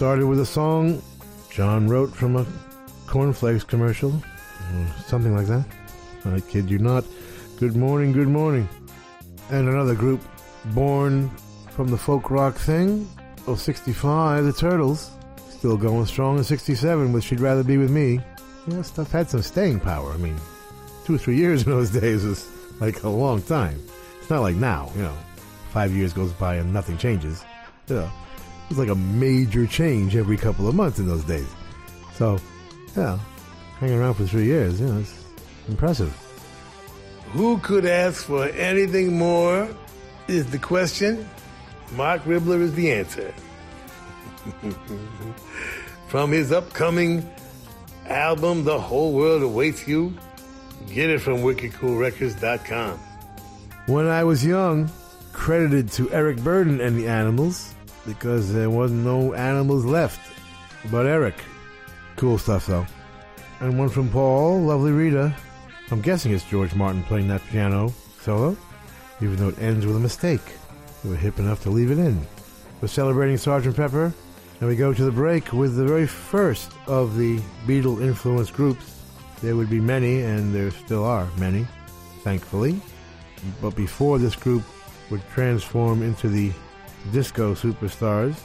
[0.05, 1.01] Started with a song
[1.49, 2.45] John wrote from a
[3.07, 4.13] cornflakes commercial,
[5.07, 5.65] something like that.
[6.25, 7.03] I kid you not.
[7.57, 8.69] Good morning, good morning.
[9.49, 10.21] And another group
[10.75, 11.31] born
[11.71, 13.09] from the folk rock thing
[13.47, 15.09] of 65, the Turtles.
[15.49, 18.19] Still going strong in 67 with She'd Rather Be With Me.
[18.67, 20.11] You know, stuff had some staying power.
[20.11, 20.37] I mean,
[21.05, 22.47] two or three years in those days was
[22.79, 23.81] like a long time.
[24.19, 25.17] It's not like now, you know,
[25.71, 27.43] five years goes by and nothing changes.
[27.87, 28.07] It
[28.69, 31.47] was like a major change every couple of months in those days.
[32.13, 32.39] So,
[32.95, 33.19] yeah,
[33.79, 35.25] hanging around for three years, you know, it's
[35.67, 36.13] impressive.
[37.31, 39.67] Who could ask for anything more?
[40.27, 41.29] Is the question.
[41.91, 43.31] Marc Ribler is the answer.
[46.07, 47.29] From his upcoming
[48.07, 50.17] album, The Whole World Awaits You,
[50.87, 52.99] get it from wickedcoolrecords.com.
[53.87, 54.89] When I was young,
[55.31, 57.74] credited to Eric Burdon and the Animals
[58.05, 60.19] because there wasn't no animals left
[60.91, 61.35] but Eric.
[62.15, 62.85] Cool stuff though.
[63.59, 65.35] And one from Paul, lovely Rita.
[65.91, 68.57] I'm guessing it's George Martin playing that piano solo,
[69.21, 70.41] even though it ends with a mistake.
[71.03, 72.25] We were hip enough to leave it in.
[72.81, 73.75] We're celebrating Sgt.
[73.75, 74.13] Pepper,
[74.59, 78.99] and we go to the break with the very first of the Beatle influenced groups.
[79.41, 81.67] There would be many, and there still are many,
[82.23, 82.81] thankfully.
[83.61, 84.63] But before this group
[85.11, 86.51] would transform into the
[87.11, 88.35] disco superstars,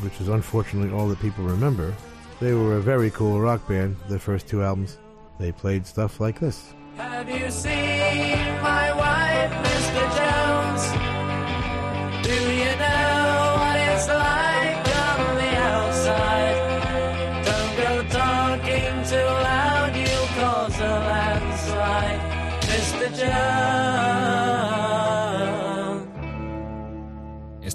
[0.00, 1.94] which is unfortunately all that people remember,
[2.40, 3.96] they were a very cool rock band.
[4.08, 4.98] Their first two albums,
[5.38, 6.74] they played stuff like this.
[6.96, 10.04] Have you seen my wife, Mr.
[10.18, 10.82] Jones?
[12.26, 14.45] Do you know what it's like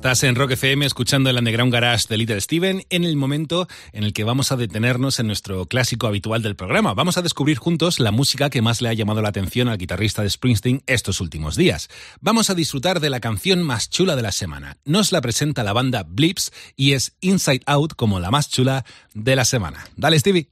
[0.02, 4.04] Estás en Rock FM escuchando el Underground Garage de Little Steven en el momento en
[4.04, 6.96] el que vamos a detenernos en nuestro clásico habitual del programa.
[6.96, 10.24] Vamos a descubrir juntos la música que más le ha llamado la atención al guitarrista
[10.24, 11.88] de Springsteen estos últimos días.
[12.20, 14.80] Vamos a disfrutar de la canción más chula de la semana.
[14.86, 18.84] Nos la presenta la banda Blips y es Inside Out como la más chula
[19.14, 19.86] de la semana.
[19.98, 20.50] Dale, Stevie.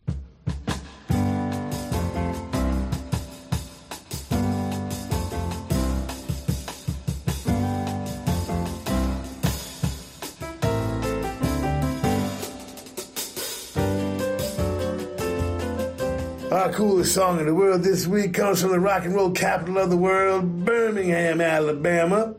[16.60, 19.77] Our coolest song in the world this week comes from the rock and roll capital
[19.77, 22.36] of the world, Birmingham, Alabama.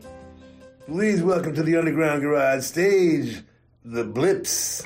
[0.85, 3.41] Please welcome to the Underground Garage stage,
[3.83, 4.83] the Blips.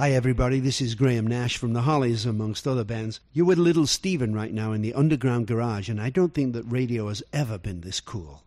[0.00, 0.60] Hi, everybody.
[0.60, 3.20] This is Graham Nash from the Hollies, amongst other bands.
[3.34, 6.62] You're with Little Steven right now in the Underground Garage, and I don't think that
[6.62, 8.42] radio has ever been this cool.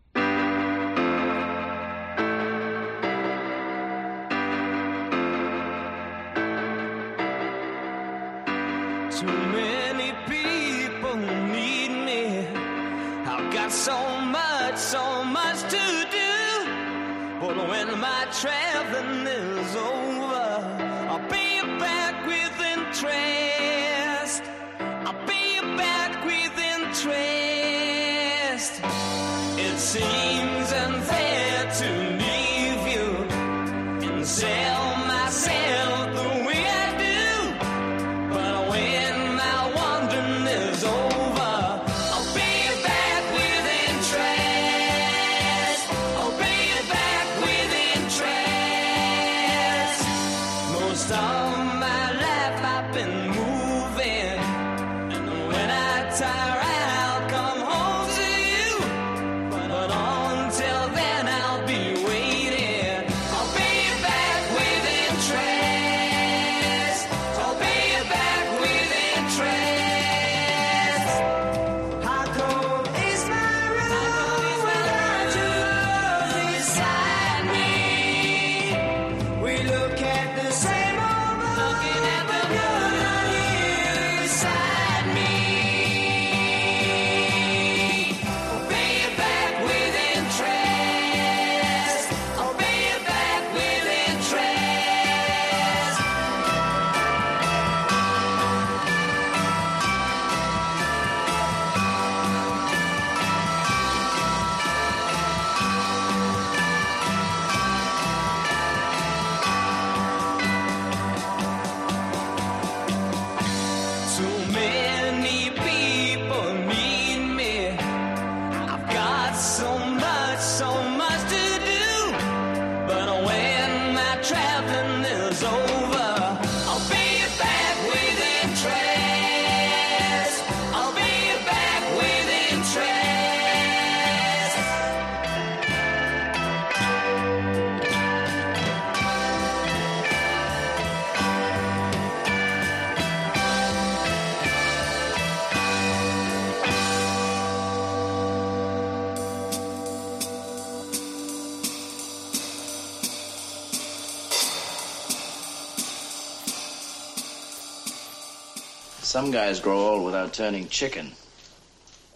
[159.14, 161.12] Some guys grow old without turning chicken.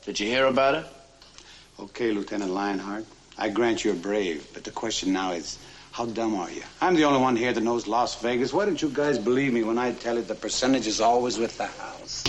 [0.05, 0.85] Did you hear about it?
[1.79, 3.05] Okay, Lieutenant Lionheart.
[3.39, 5.61] I grant you're brave, but the question now is,
[5.93, 6.63] how dumb are you?
[6.81, 8.53] I'm the only one here that knows Las Vegas.
[8.53, 11.57] Why don't you guys believe me when I tell you the percentage is always with
[11.57, 12.25] the house?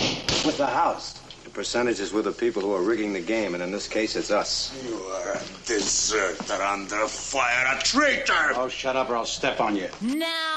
[0.46, 1.14] With the house.
[1.42, 4.14] The percentage is with the people who are rigging the game, and in this case,
[4.14, 4.72] it's us.
[4.86, 8.52] You are a deserter under fire, a traitor!
[8.54, 9.88] Oh, shut up or I'll step on you.
[10.00, 10.49] Now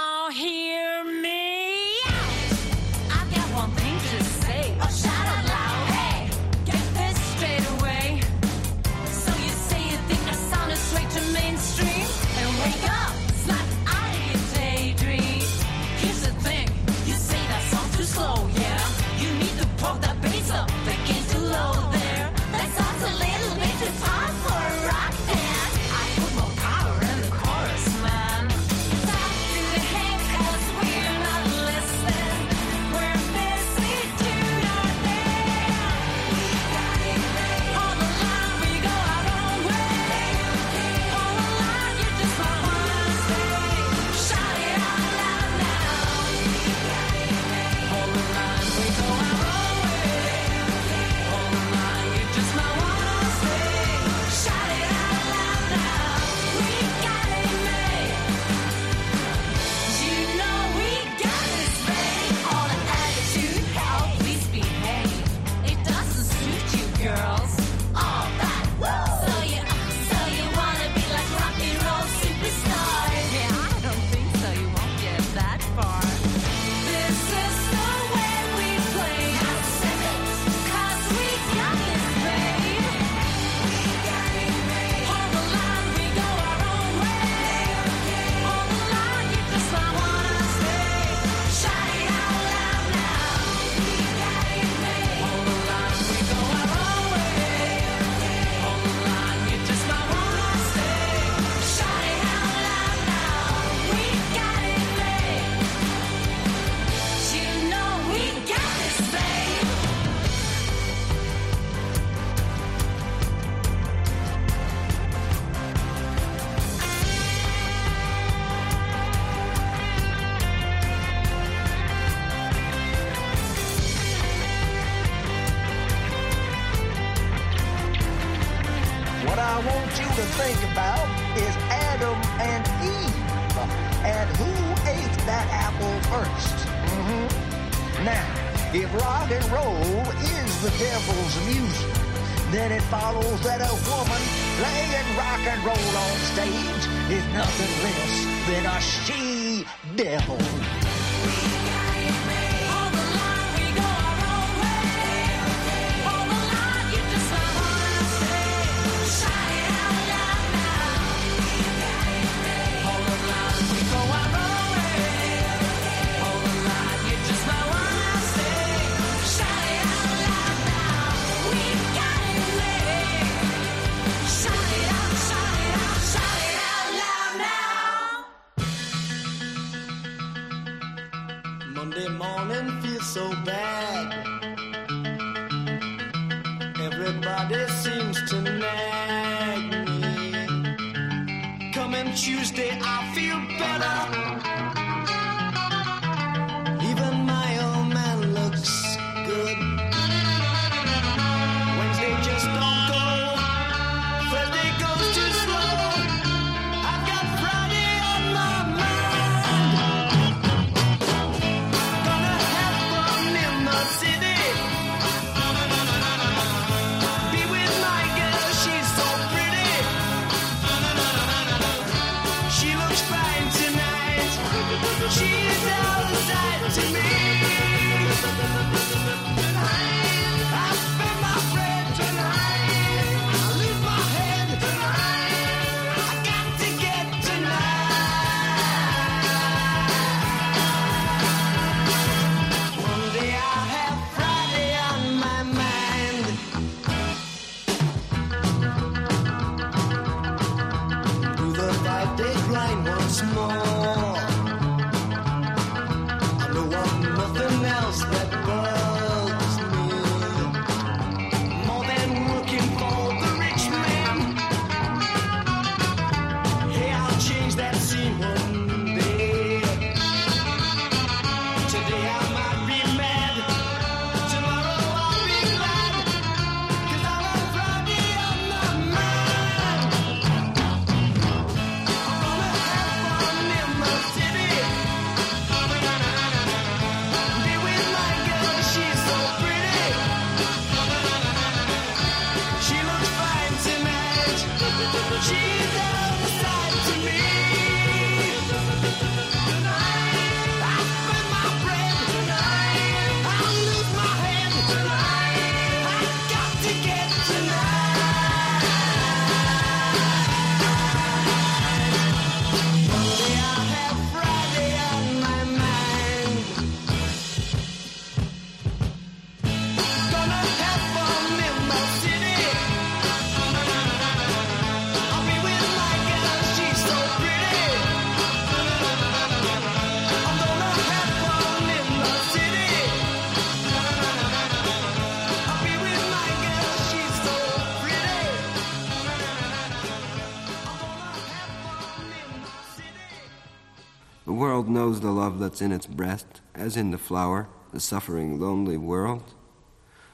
[345.44, 349.34] that's in its breast, as in the flower, the suffering, lonely world.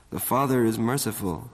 [0.09, 1.51] The Father is merciful.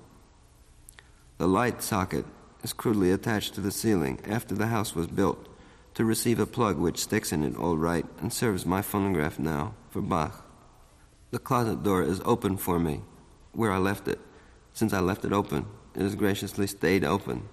[1.38, 2.26] The light socket
[2.64, 5.50] is crudely attached to the ceiling after the house was built
[5.94, 9.74] to receive a plug which sticks in it all right and serves my phonograph now
[9.90, 10.46] for Bach.
[11.32, 13.02] The closet door is open for me,
[13.52, 14.20] where I left it.
[14.72, 17.50] Since I left it open, it has graciously stayed open.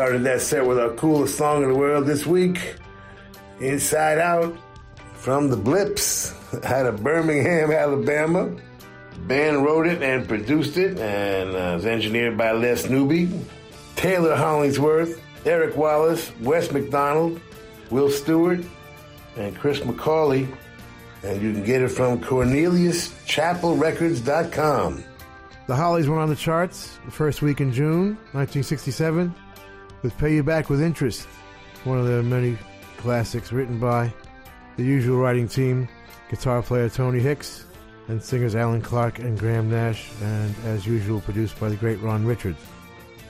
[0.00, 2.76] Started that set with our coolest song in the world this week,
[3.60, 4.56] Inside Out,
[5.12, 6.32] from the Blips
[6.64, 8.50] out of Birmingham, Alabama.
[9.26, 13.30] Ben wrote it and produced it, and uh, was engineered by Les Newby,
[13.94, 17.38] Taylor Hollingsworth, Eric Wallace, Wes McDonald,
[17.90, 18.60] Will Stewart,
[19.36, 20.48] and Chris McCauley.
[21.22, 25.04] And you can get it from CorneliusChapelRecords.com.
[25.66, 29.34] The Hollies were on the charts the first week in June 1967
[30.02, 31.26] with Pay You Back with Interest,
[31.84, 32.56] one of the many
[32.96, 34.12] classics written by
[34.76, 35.88] the usual writing team
[36.28, 37.64] guitar player Tony Hicks
[38.08, 42.26] and singers Allan Clarke and Graham Nash, and as usual, produced by the great Ron
[42.26, 42.58] Richards.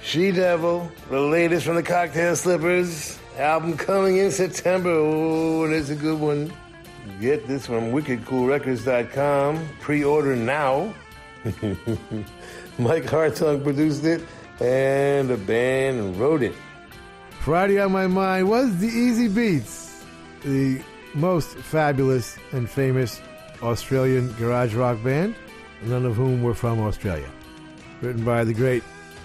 [0.02, 3.18] She Devil, the latest from the Cocktail Slippers.
[3.36, 4.90] Album coming in September.
[4.90, 6.52] Oh, and it's a good one.
[7.20, 9.68] Get this from wickedcoolrecords.com.
[9.80, 10.94] Pre-order now.
[12.78, 14.22] Mike Hartung produced it,
[14.61, 16.55] and the band wrote it.
[17.41, 20.03] Friday on my mind was the Easybeats,
[20.45, 20.82] the
[21.15, 23.20] most fabulous and famous
[23.62, 25.35] Australian garage rock band,
[25.82, 27.31] none of whom were from Australia.
[28.03, 28.82] Written by the great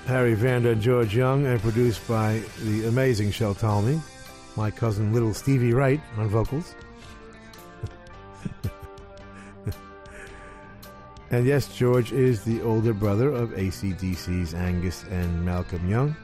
[0.07, 3.99] Harry Vanda and George Young and produced by the amazing Shel Talmy,
[4.55, 6.75] my cousin Little Stevie Wright on vocals.
[11.35, 16.15] and yes, George is the older brother of AC/DC's Angus and Malcolm Young.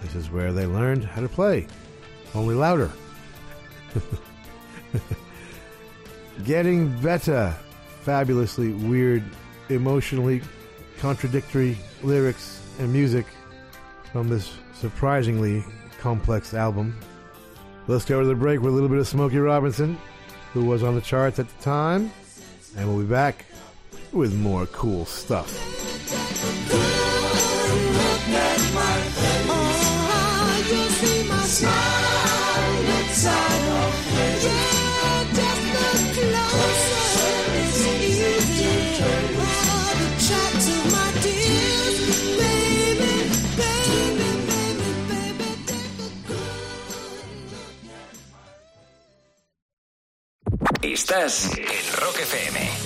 [0.00, 1.66] This is where they learned how to play,
[2.34, 2.90] only louder.
[6.44, 7.54] Getting better.
[8.00, 9.22] Fabulously weird,
[9.68, 10.40] emotionally
[10.98, 13.26] contradictory lyrics and music
[14.10, 15.62] from this surprisingly
[15.98, 16.98] complex album.
[17.88, 19.98] Let's go to the break with a little bit of Smokey Robinson,
[20.54, 22.10] who was on the charts at the time,
[22.76, 23.44] and we'll be back
[24.16, 25.52] with more cool stuff.
[50.82, 52.85] Estás en Rock FM.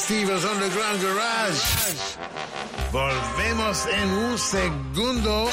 [0.00, 1.60] Steven's Underground Garage.
[2.90, 5.48] Volvemos en un segundo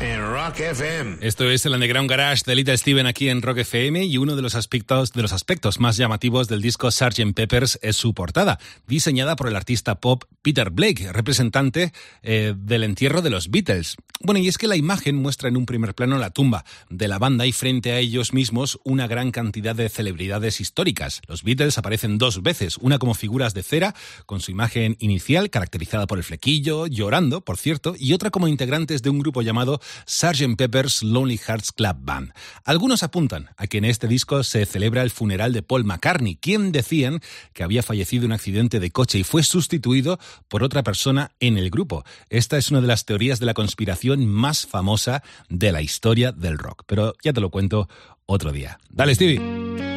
[0.00, 1.18] en Rock FM.
[1.20, 4.42] Esto es el Underground Garage de Little Steven aquí en Rock FM y uno de
[4.42, 7.34] los aspectos, de los aspectos más llamativos del disco Sgt.
[7.34, 11.92] Peppers es su portada, diseñada por el artista pop Peter Blake, representante
[12.22, 13.96] eh, del entierro de los Beatles.
[14.20, 17.18] Bueno, y es que la imagen muestra en un primer plano la tumba de la
[17.18, 21.20] banda y frente a ellos mismos una gran cantidad de celebridades históricas.
[21.26, 26.06] Los Beatles aparecen dos veces, una como figuras de cera, con su imagen inicial caracterizada
[26.06, 30.56] por el flequillo, llorando, por cierto, y otra como integrantes de un grupo llamado Sgt.
[30.56, 32.32] Pepper's Lonely Hearts Club Band.
[32.64, 36.70] Algunos apuntan a que en este disco se celebra el funeral de Paul McCartney, quien
[36.70, 37.20] decían
[37.52, 41.58] que había fallecido en un accidente de coche y fue sustituido por otra persona en
[41.58, 42.04] el grupo.
[42.30, 46.58] Esta es una de las teorías de la conspiración más famosa de la historia del
[46.58, 47.88] rock, pero ya te lo cuento
[48.26, 48.78] otro día.
[48.90, 49.95] Dale, Stevie.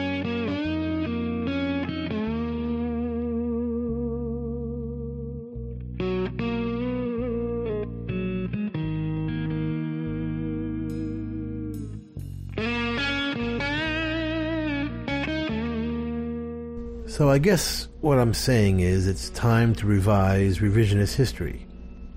[17.20, 21.68] So I guess what I'm saying is it's time to revise revisionist history.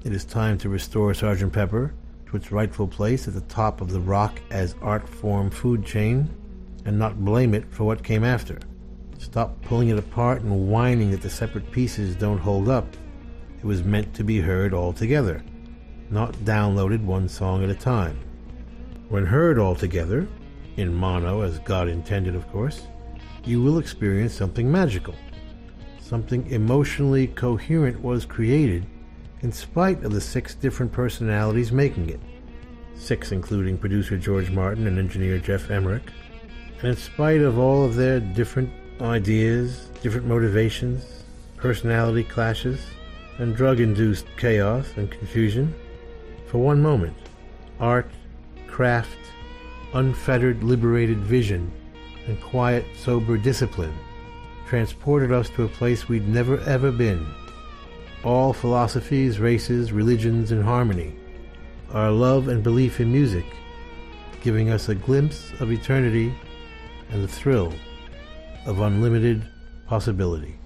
[0.05, 1.53] It is time to restore Sgt.
[1.53, 1.93] Pepper
[2.27, 6.31] to its rightful place at the top of the rock as art form food chain
[6.85, 8.61] and not blame it for what came after.
[9.19, 12.87] Stop pulling it apart and whining that the separate pieces don't hold up.
[13.59, 15.43] It was meant to be heard all together,
[16.11, 18.21] not downloaded one song at a time.
[19.09, 20.29] When heard all together,
[20.77, 22.87] in mono as God intended, of course,
[23.45, 25.15] you will experience something magical.
[26.01, 28.87] Something emotionally coherent was created
[29.41, 32.21] in spite of the six different personalities making it.
[32.95, 36.11] Six, including producer George Martin and engineer Geoff Emerick.
[36.79, 38.71] And in spite of all of their different
[39.01, 41.25] ideas, different motivations,
[41.57, 42.81] personality clashes,
[43.39, 45.75] and drug induced chaos and confusion,
[46.47, 47.17] for one moment,
[47.81, 48.11] art,
[48.67, 49.19] craft,
[49.95, 51.73] unfettered, liberated vision,
[52.27, 53.95] and quiet, sober discipline
[54.73, 57.27] transported us to a place we'd never ever been.
[58.25, 61.15] All philosophies, races, religions in harmony.
[61.93, 63.45] Our love and belief in music,
[64.41, 66.35] giving us a glimpse of eternity
[67.11, 67.75] and the thrill
[68.65, 69.47] of unlimited
[69.87, 70.59] possibility.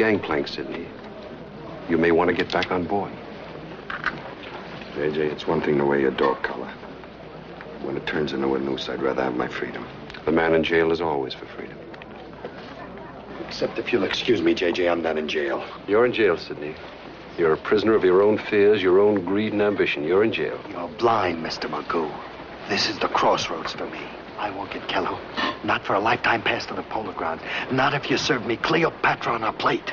[0.00, 0.86] gangplank, Sidney.
[1.90, 3.12] You may want to get back on board.
[4.94, 6.72] JJ, it's one thing to wear your dog collar.
[7.82, 9.86] When it turns into a noose, I'd rather have my freedom.
[10.24, 11.78] The man in jail is always for freedom.
[13.46, 15.62] Except if you'll excuse me, JJ, I'm not in jail.
[15.86, 16.74] You're in jail, Sidney.
[17.36, 20.02] You're a prisoner of your own fears, your own greed and ambition.
[20.04, 20.58] You're in jail.
[20.70, 21.68] You're blind, Mr.
[21.68, 22.10] Magoo.
[22.70, 24.00] This is the crossroads for me.
[24.38, 25.19] I won't get Kello
[25.80, 27.42] not for a lifetime pass to the Polo Grounds.
[27.72, 29.92] Not if you serve me Cleopatra on a plate.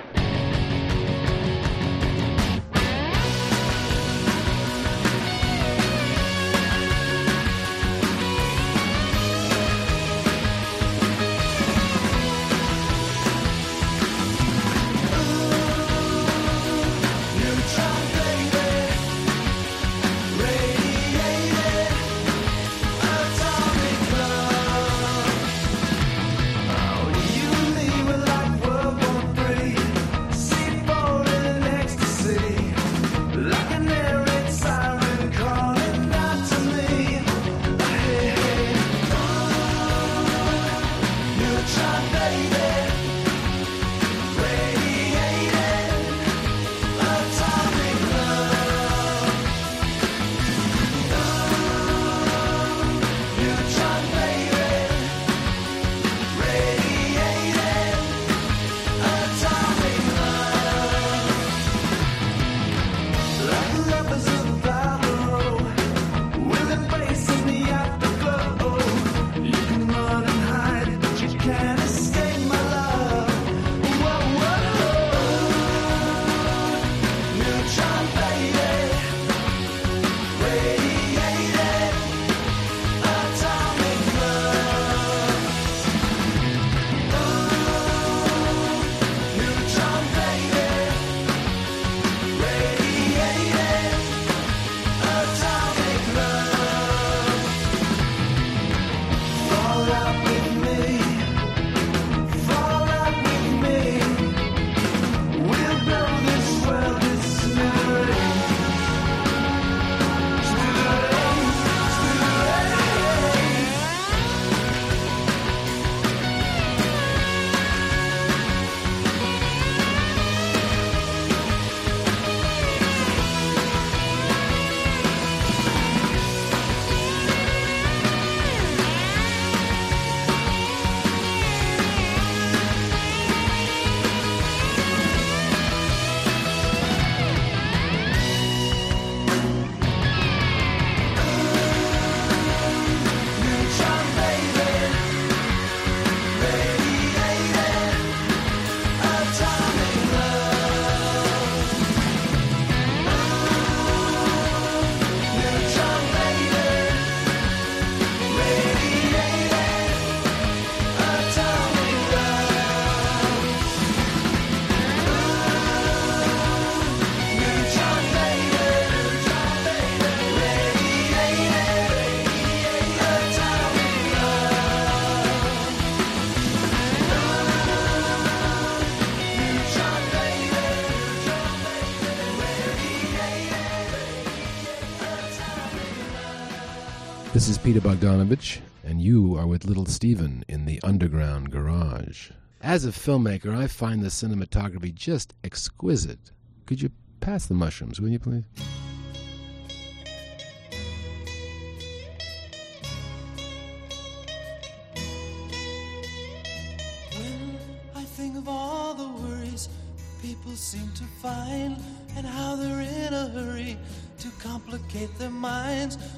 [187.48, 192.32] This is Peter Bogdanovich, and you are with Little Steven in the Underground Garage.
[192.62, 196.32] As a filmmaker, I find the cinematography just exquisite.
[196.66, 196.92] Could you
[197.22, 198.44] pass the mushrooms, will you please?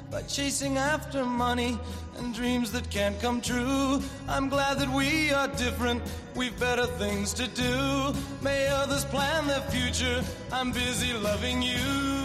[0.09, 1.77] By chasing after money
[2.17, 4.01] and dreams that can't come true.
[4.27, 6.01] I'm glad that we are different.
[6.33, 8.13] We've better things to do.
[8.41, 10.23] May others plan their future.
[10.51, 12.18] I'm busy loving you.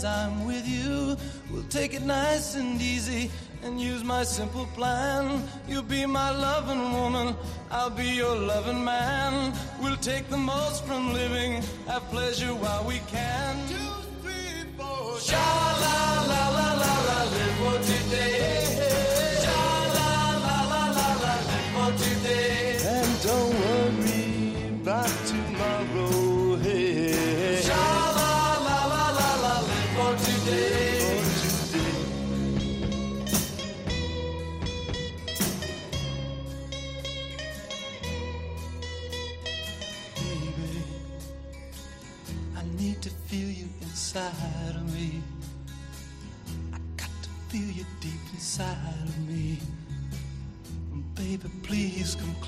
[0.00, 1.14] As I'm with you,
[1.50, 3.30] we'll take it nice and easy
[3.62, 5.46] and use my simple plan.
[5.68, 7.36] You'll be my loving woman,
[7.70, 9.52] I'll be your loving man.
[9.82, 13.68] We'll take the most from living, have pleasure while we can.
[13.68, 15.20] Two, three, four.
[15.20, 15.59] Sha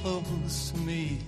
[0.03, 1.19] close to me.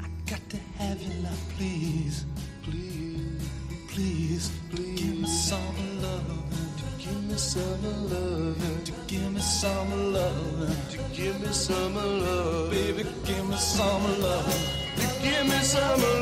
[0.00, 2.24] I got to have you now, please.
[2.62, 3.48] Please,
[3.88, 5.00] please, please.
[5.02, 6.44] Give me some love.
[6.78, 8.84] To give me some love.
[8.84, 10.90] To give me some love.
[10.90, 12.70] To give me some love.
[12.70, 14.46] Baby, give me some love.
[14.96, 16.21] To give me some love.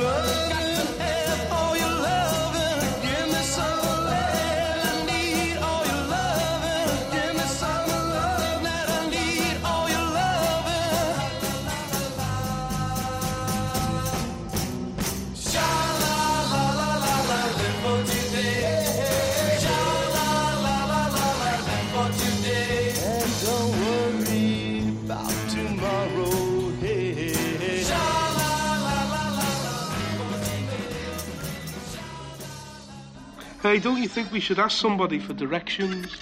[33.71, 36.13] Hey, don't you think we should ask somebody for directions?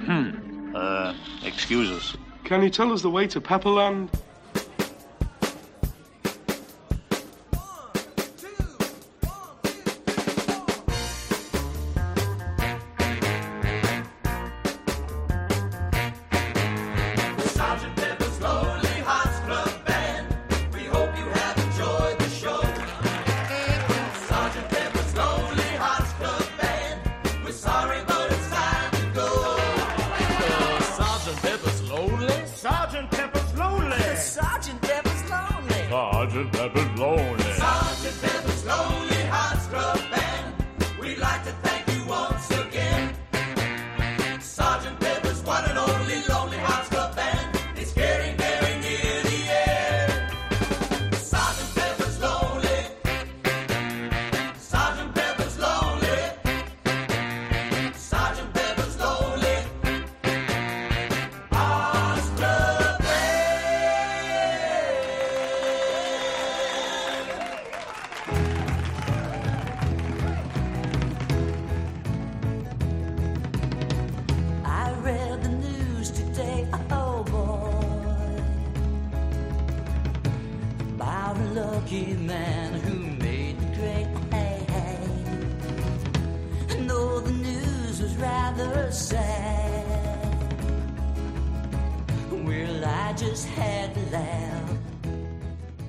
[0.00, 0.74] Hmm.
[0.74, 1.14] Uh,
[1.44, 2.16] excuse us.
[2.42, 4.08] Can you tell us the way to Pepperland?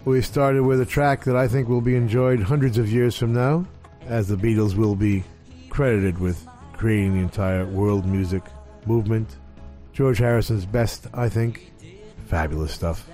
[0.06, 3.34] We started with a track that I think will be enjoyed hundreds of years from
[3.34, 3.66] now,
[4.06, 5.24] as the Beatles will be
[5.70, 8.44] credited with creating the entire world music
[8.86, 9.38] movement.
[9.94, 11.74] George Harrison's best, I think.
[12.28, 13.08] Fabulous stuff.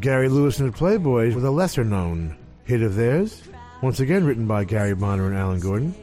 [0.00, 3.42] Gary Lewis and the Playboys with a lesser known hit of theirs,
[3.82, 5.94] once again written by Gary Bonner and Alan Gordon.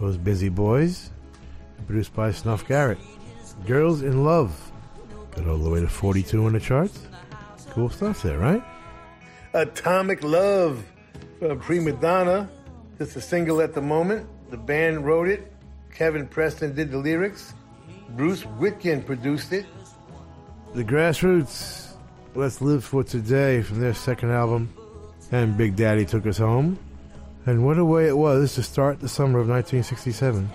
[0.00, 1.10] Those Busy Boys,
[1.86, 2.98] produced by Snuff Garrett.
[3.66, 4.67] Girls in Love.
[5.38, 7.06] Got all the way to 42 in the charts.
[7.70, 8.62] Cool stuff there, right?
[9.54, 10.84] Atomic Love
[11.38, 12.50] from Prima Donna.
[12.98, 14.28] Just a single at the moment.
[14.50, 15.52] The band wrote it.
[15.94, 17.54] Kevin Preston did the lyrics.
[18.10, 19.66] Bruce Witkin produced it.
[20.74, 21.92] The Grassroots,
[22.34, 24.74] Let's Live for Today from their second album.
[25.30, 26.78] And Big Daddy took us home.
[27.46, 30.50] And what a way it was to start the summer of 1967.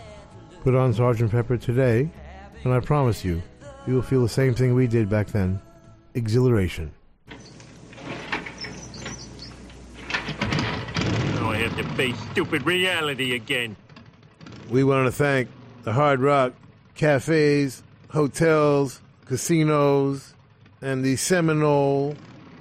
[0.64, 1.32] Put on Sgt.
[1.32, 2.10] Pepper today,
[2.64, 3.42] and I promise you,
[3.86, 5.62] you will feel the same thing we did back then
[6.14, 6.92] exhilaration.
[11.40, 13.76] Oh, I have to face stupid reality again.
[14.70, 15.50] We want to thank
[15.84, 16.54] the Hard Rock
[16.96, 20.34] cafes, hotels, casinos,
[20.82, 22.16] and the Seminole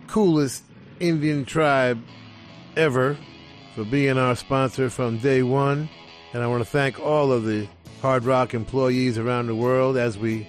[0.09, 0.65] coolest
[1.01, 2.03] Indian tribe
[2.77, 3.17] ever
[3.75, 5.89] for being our sponsor from day one.
[6.33, 7.69] And I want to thank all of the
[8.01, 10.49] Hard Rock employees around the world as we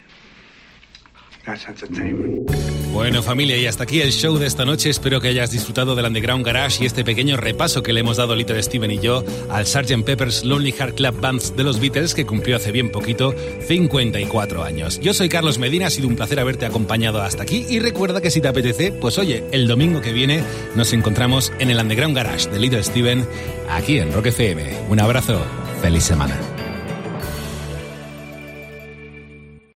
[2.93, 4.89] Bueno familia, y hasta aquí el show de esta noche.
[4.89, 8.35] Espero que hayas disfrutado del Underground Garage y este pequeño repaso que le hemos dado
[8.35, 10.03] Little Steven y yo al Sgt.
[10.03, 13.33] Pepper's Lonely Heart Club Bands de los Beatles que cumplió hace bien poquito
[13.67, 14.99] 54 años.
[14.99, 18.29] Yo soy Carlos Medina, ha sido un placer haberte acompañado hasta aquí y recuerda que
[18.29, 20.43] si te apetece, pues oye, el domingo que viene
[20.75, 23.25] nos encontramos en el Underground Garage de Little Steven
[23.69, 24.89] aquí en Rock FM.
[24.89, 25.41] Un abrazo,
[25.81, 26.37] feliz semana.